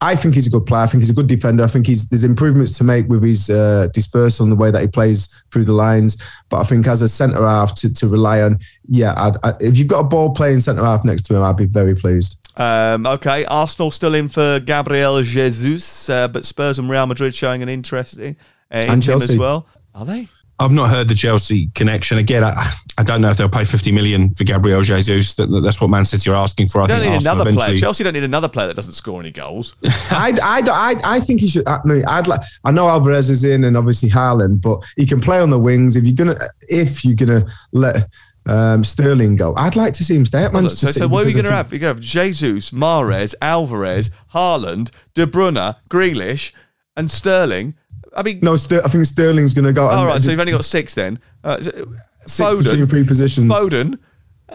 [0.00, 0.82] I think he's a good player.
[0.82, 1.64] I think he's a good defender.
[1.64, 4.82] I think he's there's improvements to make with his uh, dispersal and the way that
[4.82, 6.22] he plays through the lines.
[6.50, 9.78] But I think as a centre half to, to rely on, yeah, I'd, I, if
[9.78, 12.38] you've got a ball playing centre half next to him, I'd be very pleased.
[12.60, 17.62] Um, okay, Arsenal still in for Gabriel Jesus, uh, but Spurs and Real Madrid showing
[17.62, 18.36] an interest in,
[18.72, 19.66] uh, in And him as well.
[19.94, 20.28] Are they?
[20.58, 22.18] I've not heard the Chelsea connection.
[22.18, 25.34] Again, I, I don't know if they'll pay 50 million for Gabriel Jesus.
[25.34, 26.80] That, that's what Man City are asking for.
[26.82, 27.76] I don't think need Arsenal another player.
[27.76, 29.76] Chelsea don't need another player that doesn't score any goals.
[29.84, 31.68] I, I, I, I think he should.
[31.68, 32.40] I mean, I'd like.
[32.64, 35.94] I know Alvarez is in, and obviously Haaland, but he can play on the wings.
[35.96, 36.38] If you're gonna,
[36.68, 38.08] if you're gonna let
[38.46, 41.00] um, Sterling go, I'd like to see him stay at Manchester so, City.
[41.00, 41.72] so what are we going to have?
[41.72, 46.52] You're going to have Jesus, Mahrez, Alvarez, Haaland, De Bruyne, Grealish,
[46.96, 47.74] and Sterling.
[48.16, 49.86] I mean, think- No, Ster- I think Sterling's going to go.
[49.88, 51.18] All right, so you've only got six then.
[51.44, 51.92] Uh, so-
[52.28, 53.48] Six between three positions.
[53.52, 53.98] Foden.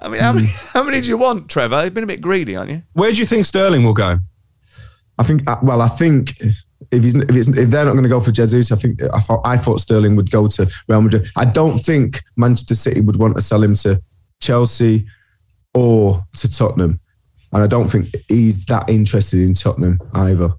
[0.02, 1.84] I mean, how many, how many do you want, Trevor?
[1.86, 2.84] You've been a bit greedy, aren't you?
[2.94, 4.20] Where do you think Sterling will go?
[5.18, 5.48] I think.
[5.48, 6.38] uh, Well, I think
[6.92, 9.20] if he's if, it's, if they're not going to go for Jesus, I think I
[9.22, 11.30] thought I thought Sterling would go to Real Madrid.
[11.38, 14.02] I don't think Manchester City would want to sell him to
[14.42, 15.06] Chelsea
[15.74, 17.00] or to Tottenham,
[17.54, 20.50] and I don't think he's that interested in Tottenham either.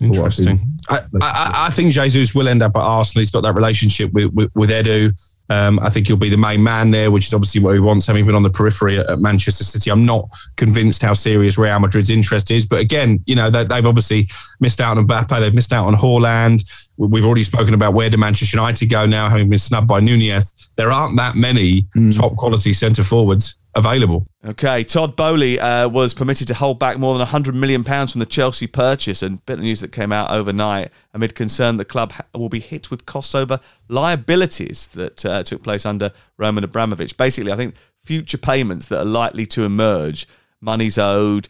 [0.00, 0.60] Interesting.
[0.88, 3.20] I, I, I think Jesus will end up at Arsenal.
[3.20, 5.18] He's got that relationship with, with, with Edu.
[5.48, 8.06] Um, I think he'll be the main man there, which is obviously what he wants,
[8.06, 9.90] having been on the periphery at, at Manchester City.
[9.90, 12.66] I'm not convinced how serious Real Madrid's interest is.
[12.66, 14.28] But again, you know, they, they've obviously
[14.60, 15.38] missed out on Mbappe.
[15.40, 16.85] They've missed out on Haaland.
[16.96, 20.54] We've already spoken about where do Manchester United go now, having been snubbed by Nunez.
[20.76, 24.26] There aren't that many top quality centre forwards available.
[24.44, 28.20] Okay, Todd Boehly uh, was permitted to hold back more than 100 million pounds from
[28.20, 32.12] the Chelsea purchase, and bit of news that came out overnight amid concern the club
[32.34, 37.16] will be hit with costs over liabilities that uh, took place under Roman Abramovich.
[37.16, 37.74] Basically, I think
[38.04, 40.26] future payments that are likely to emerge,
[40.60, 41.48] monies owed,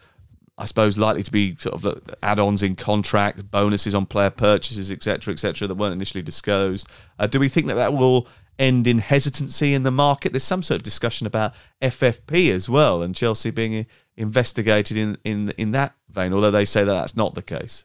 [0.59, 5.33] I suppose likely to be sort of add-ons in contract, bonuses on player purchases, etc.,
[5.33, 6.89] etc., that weren't initially disclosed.
[7.19, 8.27] Uh, do we think that that will
[8.59, 10.33] end in hesitancy in the market?
[10.33, 11.53] There's some sort of discussion about
[11.83, 13.87] FFP as well, and Chelsea being
[14.17, 16.33] investigated in in in that vein.
[16.33, 17.85] Although they say that that's not the case.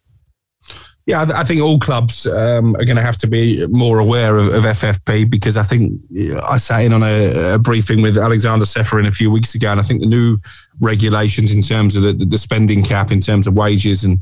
[1.07, 3.99] Yeah, I, th- I think all clubs um, are going to have to be more
[3.99, 5.99] aware of, of FFP because I think
[6.43, 9.79] I sat in on a, a briefing with Aleksander Ceferin a few weeks ago, and
[9.79, 10.37] I think the new
[10.79, 14.19] regulations in terms of the, the spending cap, in terms of wages and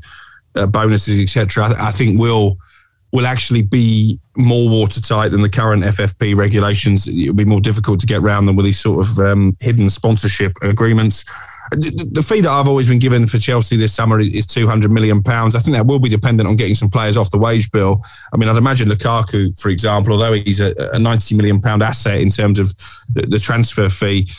[0.55, 2.57] uh, bonuses, etc., I, I think will
[3.11, 7.07] will actually be more watertight than the current FFP regulations.
[7.07, 10.53] It'll be more difficult to get around them with these sort of um, hidden sponsorship
[10.61, 11.25] agreements.
[11.71, 15.21] The fee that I've always been given for Chelsea this summer is, two hundred million
[15.21, 15.55] pounds.
[15.55, 18.03] I think that will be dependent on getting some players off the wage bill.
[18.33, 22.19] I mean, I'd imagine Lukaku, for example, although he's a, a ninety million pound asset
[22.21, 22.73] in terms of
[23.13, 24.29] the, the transfer fee,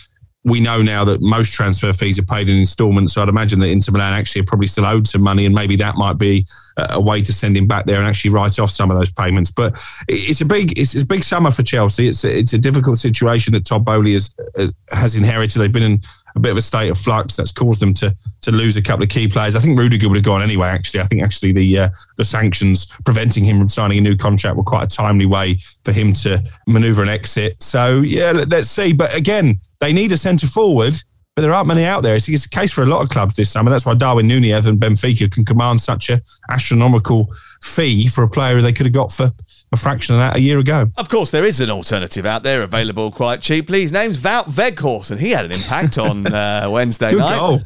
[0.43, 3.13] we know now that most transfer fees are paid in instalments.
[3.13, 5.77] So I'd imagine that Inter Milan actually are probably still owed some money, and maybe
[5.77, 6.47] that might be
[6.79, 9.51] a way to send him back there and actually write off some of those payments.
[9.51, 9.79] But
[10.09, 12.09] it's a big, it's, a big summer for Chelsea.
[12.09, 15.61] It's a, it's a difficult situation that Todd Boehly has uh, has inherited.
[15.61, 16.01] They've been in
[16.35, 19.03] a bit of a state of flux that's caused them to to lose a couple
[19.03, 19.57] of key players.
[19.57, 20.69] I think Rudiger would have gone anyway.
[20.69, 24.57] Actually, I think actually the uh, the sanctions preventing him from signing a new contract
[24.57, 27.63] were quite a timely way for him to manoeuvre an exit.
[27.63, 28.93] So yeah, let, us see.
[28.93, 31.03] But again they need a centre forward,
[31.41, 32.15] but there aren't many out there.
[32.15, 33.71] It's, it's a case for a lot of clubs this summer.
[33.71, 36.21] That's why Darwin Nunez and Benfica can command such a
[36.51, 37.33] astronomical
[37.63, 39.31] fee for a player they could have got for
[39.73, 40.91] a fraction of that a year ago.
[40.99, 43.81] Of course, there is an alternative out there available quite cheaply.
[43.81, 47.39] His name's Wout Weghorst, and he had an impact on uh, Wednesday Good night.
[47.39, 47.61] Goal.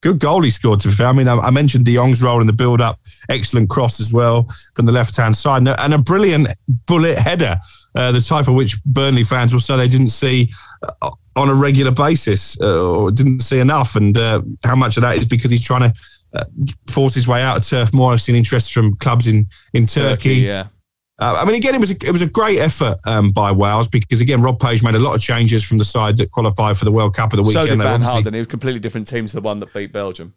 [0.00, 1.08] Good goal he scored, to be fair.
[1.08, 3.00] I mean, I, mentioned De Jong's role in the build up.
[3.28, 4.46] Excellent cross as well
[4.76, 5.66] from the left hand side.
[5.66, 6.46] And a brilliant
[6.86, 7.58] bullet header,
[7.98, 10.52] uh, the type of which Burnley fans will say they didn't see
[11.02, 13.96] uh, on a regular basis uh, or didn't see enough.
[13.96, 16.00] And uh, how much of that is because he's trying to
[16.34, 16.44] uh,
[16.86, 18.12] force his way out of Turf Moor.
[18.12, 20.28] I've seen interest from clubs in in Turkey.
[20.28, 20.66] Turkey yeah.
[21.20, 23.88] Uh, I mean, again, it was a, it was a great effort um, by Wales
[23.88, 26.84] because again, Rob Page made a lot of changes from the side that qualified for
[26.84, 27.66] the World Cup of the weekend.
[27.66, 28.34] So did Van Harden.
[28.36, 30.34] It was a completely different team to the one that beat Belgium.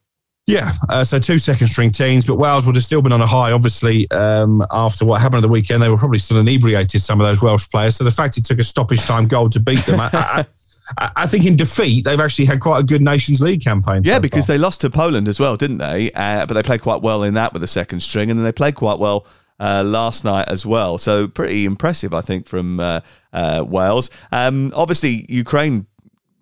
[0.48, 3.28] Yeah, uh, so two second string teams, but Wales would have still been on a
[3.28, 5.84] high, obviously, um, after what happened at the weekend.
[5.84, 7.96] They were probably still inebriated, some of those Welsh players.
[7.96, 10.46] So the fact he took a stoppage time goal to beat them, I,
[10.98, 14.02] I, I think in defeat, they've actually had quite a good Nations League campaign.
[14.04, 16.12] Yeah, so because they lost to Poland as well, didn't they?
[16.12, 18.52] Uh, but they played quite well in that with the second string, and then they
[18.52, 19.28] played quite well
[19.60, 20.98] uh, last night as well.
[20.98, 24.10] So pretty impressive, I think, from uh, uh Wales.
[24.32, 25.86] Um, obviously, Ukraine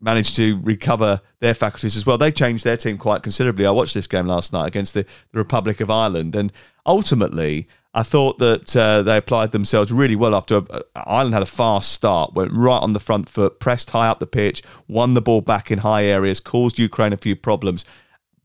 [0.01, 2.17] managed to recover their faculties as well.
[2.17, 3.65] They changed their team quite considerably.
[3.65, 6.51] I watched this game last night against the, the Republic of Ireland, and
[6.85, 11.47] ultimately, I thought that uh, they applied themselves really well after uh, Ireland had a
[11.47, 15.21] fast start, went right on the front foot, pressed high up the pitch, won the
[15.21, 17.85] ball back in high areas, caused Ukraine a few problems.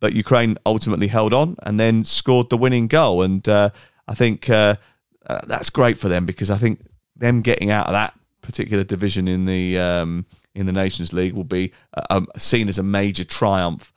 [0.00, 3.22] But Ukraine ultimately held on and then scored the winning goal.
[3.22, 3.70] And uh,
[4.08, 4.76] I think uh,
[5.26, 6.80] uh, that's great for them because I think
[7.16, 11.44] them getting out of that particular division in the um, in the Nations League will
[11.44, 13.92] be uh, um, seen as a major triumph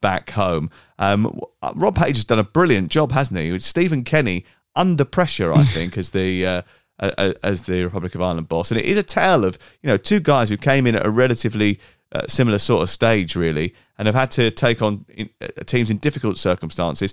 [0.00, 0.68] back home.
[0.98, 1.40] Um,
[1.76, 3.56] Rob Page has done a brilliant job, hasn't he?
[3.60, 4.44] Stephen Kenny
[4.74, 6.62] under pressure, I think, as the uh,
[6.98, 8.70] as the Republic of Ireland boss.
[8.70, 11.10] And it is a tale of you know two guys who came in at a
[11.10, 11.78] relatively
[12.12, 15.90] uh, similar sort of stage, really, and have had to take on in, uh, teams
[15.90, 17.12] in difficult circumstances.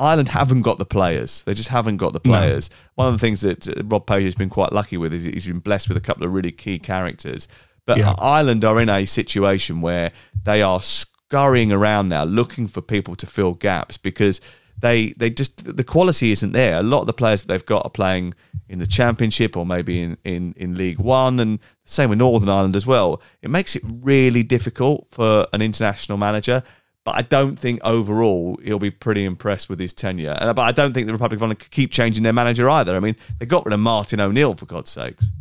[0.00, 1.42] Ireland haven't got the players.
[1.42, 2.70] They just haven't got the players.
[2.70, 2.76] No.
[2.94, 5.48] One of the things that uh, Rob Page has been quite lucky with is he's
[5.48, 7.48] been blessed with a couple of really key characters.
[7.88, 8.14] But yeah.
[8.18, 10.12] Ireland are in a situation where
[10.44, 14.42] they are scurrying around now looking for people to fill gaps because
[14.80, 16.78] they they just the quality isn't there.
[16.78, 18.34] A lot of the players that they've got are playing
[18.68, 22.76] in the Championship or maybe in in, in League One, and same with Northern Ireland
[22.76, 23.22] as well.
[23.40, 26.62] It makes it really difficult for an international manager.
[27.04, 30.36] But I don't think overall he'll be pretty impressed with his tenure.
[30.38, 32.94] Uh, but I don't think the Republic of Ireland could keep changing their manager either.
[32.94, 35.32] I mean, they got rid of Martin O'Neill for God's sakes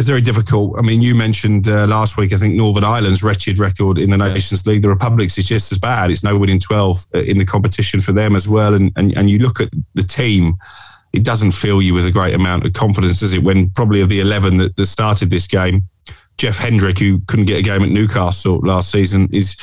[0.00, 0.78] it's very difficult.
[0.78, 4.16] I mean, you mentioned uh, last week, I think Northern Ireland's wretched record in the
[4.16, 4.80] Nations League.
[4.80, 6.10] The Republic's is just as bad.
[6.10, 8.72] It's no winning 12 uh, in the competition for them as well.
[8.72, 10.54] And, and, and you look at the team,
[11.12, 13.42] it doesn't fill you with a great amount of confidence, does it?
[13.42, 15.82] When probably of the 11 that, that started this game,
[16.38, 19.54] Jeff Hendrick, who couldn't get a game at Newcastle last season, is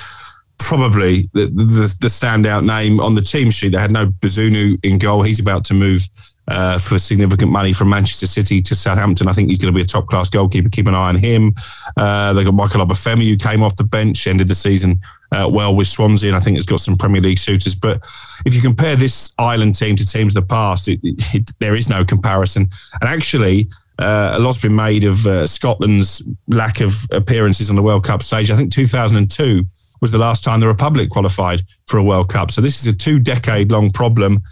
[0.59, 3.71] probably the, the, the standout name on the team sheet.
[3.71, 5.23] They had no Bazunu in goal.
[5.23, 6.07] He's about to move
[6.47, 9.27] uh, for significant money from Manchester City to Southampton.
[9.27, 10.69] I think he's going to be a top class goalkeeper.
[10.69, 11.53] Keep an eye on him.
[11.97, 14.99] Uh, they got Michael Obafemi, who came off the bench, ended the season
[15.31, 17.75] uh, well with Swansea, and I think it's got some Premier League suitors.
[17.75, 18.01] But
[18.45, 21.75] if you compare this Ireland team to teams of the past, it, it, it, there
[21.75, 22.69] is no comparison.
[23.01, 23.69] And actually,
[23.99, 28.23] uh, a lot's been made of uh, Scotland's lack of appearances on the World Cup
[28.23, 28.51] stage.
[28.51, 29.65] I think 2002
[29.99, 32.51] was the last time the Republic qualified for a World Cup.
[32.51, 34.43] So this is a two decade long problem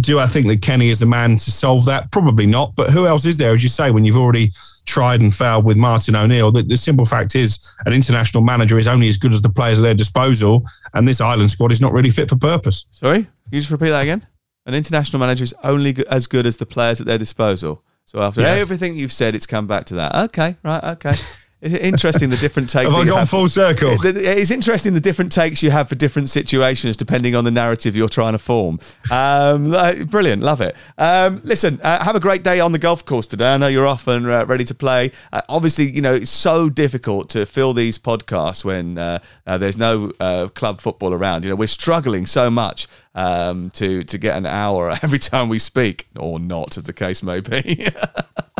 [0.00, 2.10] do I think that Kenny is the man to solve that?
[2.10, 2.74] Probably not.
[2.76, 4.52] But who else is there, as you say, when you've already
[4.86, 6.50] tried and failed with Martin O'Neill?
[6.50, 9.78] The, the, simple fact is, an international manager is only as good as the players
[9.78, 10.64] at their disposal,
[10.94, 12.86] and this Ireland squad is not really fit for purpose.
[12.90, 14.26] Sorry, you just repeat that again.
[14.66, 17.82] An international manager is only as good as the players at their disposal.
[18.06, 18.48] So after yeah.
[18.48, 20.14] everything you've said, it's come back to that.
[20.14, 21.12] Okay, right, okay.
[21.62, 22.92] It's interesting the different takes.
[22.92, 23.30] Have I gone have.
[23.30, 23.96] full circle?
[24.04, 28.08] It's interesting the different takes you have for different situations depending on the narrative you're
[28.08, 28.80] trying to form.
[29.12, 29.70] Um,
[30.08, 30.74] brilliant, love it.
[30.98, 33.54] Um, listen, uh, have a great day on the golf course today.
[33.54, 35.12] I know you're off and uh, ready to play.
[35.32, 39.78] Uh, obviously, you know it's so difficult to fill these podcasts when uh, uh, there's
[39.78, 41.44] no uh, club football around.
[41.44, 45.60] You know we're struggling so much um, to to get an hour every time we
[45.60, 47.86] speak, or not, as the case may be.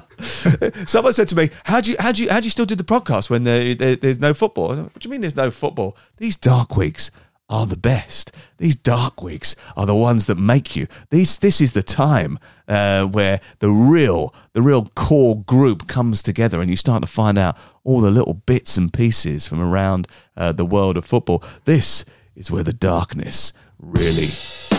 [0.86, 2.74] Someone said to me, "How do you how do you how do you still do
[2.74, 5.96] the podcast when there, there, there's no football?" What do you mean there's no football?
[6.18, 7.10] These dark weeks
[7.48, 8.32] are the best.
[8.56, 10.86] These dark weeks are the ones that make you.
[11.10, 16.60] These this is the time uh, where the real the real core group comes together,
[16.60, 20.52] and you start to find out all the little bits and pieces from around uh,
[20.52, 21.44] the world of football.
[21.64, 22.04] This
[22.34, 24.28] is where the darkness really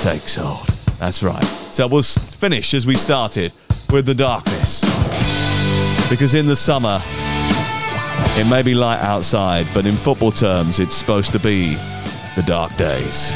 [0.01, 0.67] takes hold.
[0.97, 1.43] That's right.
[1.43, 3.51] So we'll finish as we started
[3.91, 5.52] with the darkness.
[6.13, 7.01] Because in the summer,
[8.37, 11.73] it may be light outside, but in football terms, it's supposed to be
[12.35, 13.33] the dark days.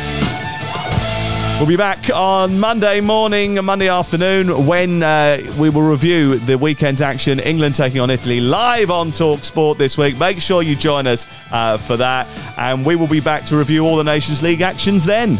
[1.57, 6.55] We'll be back on Monday morning, and Monday afternoon, when uh, we will review the
[6.55, 7.39] weekend's action.
[7.39, 10.15] England taking on Italy live on Talk Sport this week.
[10.19, 12.27] Make sure you join us uh, for that,
[12.59, 15.39] and we will be back to review all the Nations League actions then.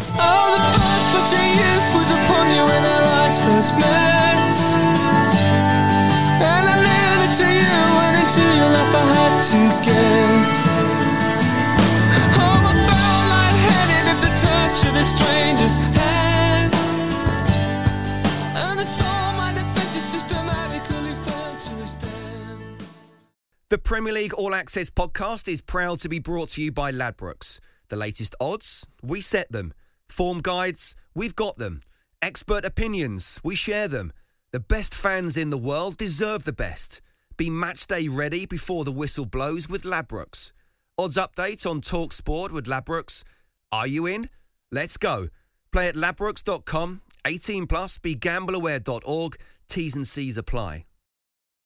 [23.70, 27.60] The Premier League All Access podcast is proud to be brought to you by Ladbrokes.
[27.88, 29.72] The latest odds, we set them.
[30.10, 31.80] Form guides, we've got them.
[32.20, 34.12] Expert opinions, we share them.
[34.52, 37.00] The best fans in the world deserve the best.
[37.38, 40.52] Be match day ready before the whistle blows with Ladbrokes.
[40.98, 43.22] Odds update on Talk Sport with Ladbrokes.
[43.70, 44.28] Are you in?
[44.72, 45.28] Let's go.
[45.72, 47.00] Play at ladbrokes.com.
[47.24, 47.96] 18 plus.
[47.98, 49.36] Begambleaware.org.
[49.68, 50.87] T's and C's apply.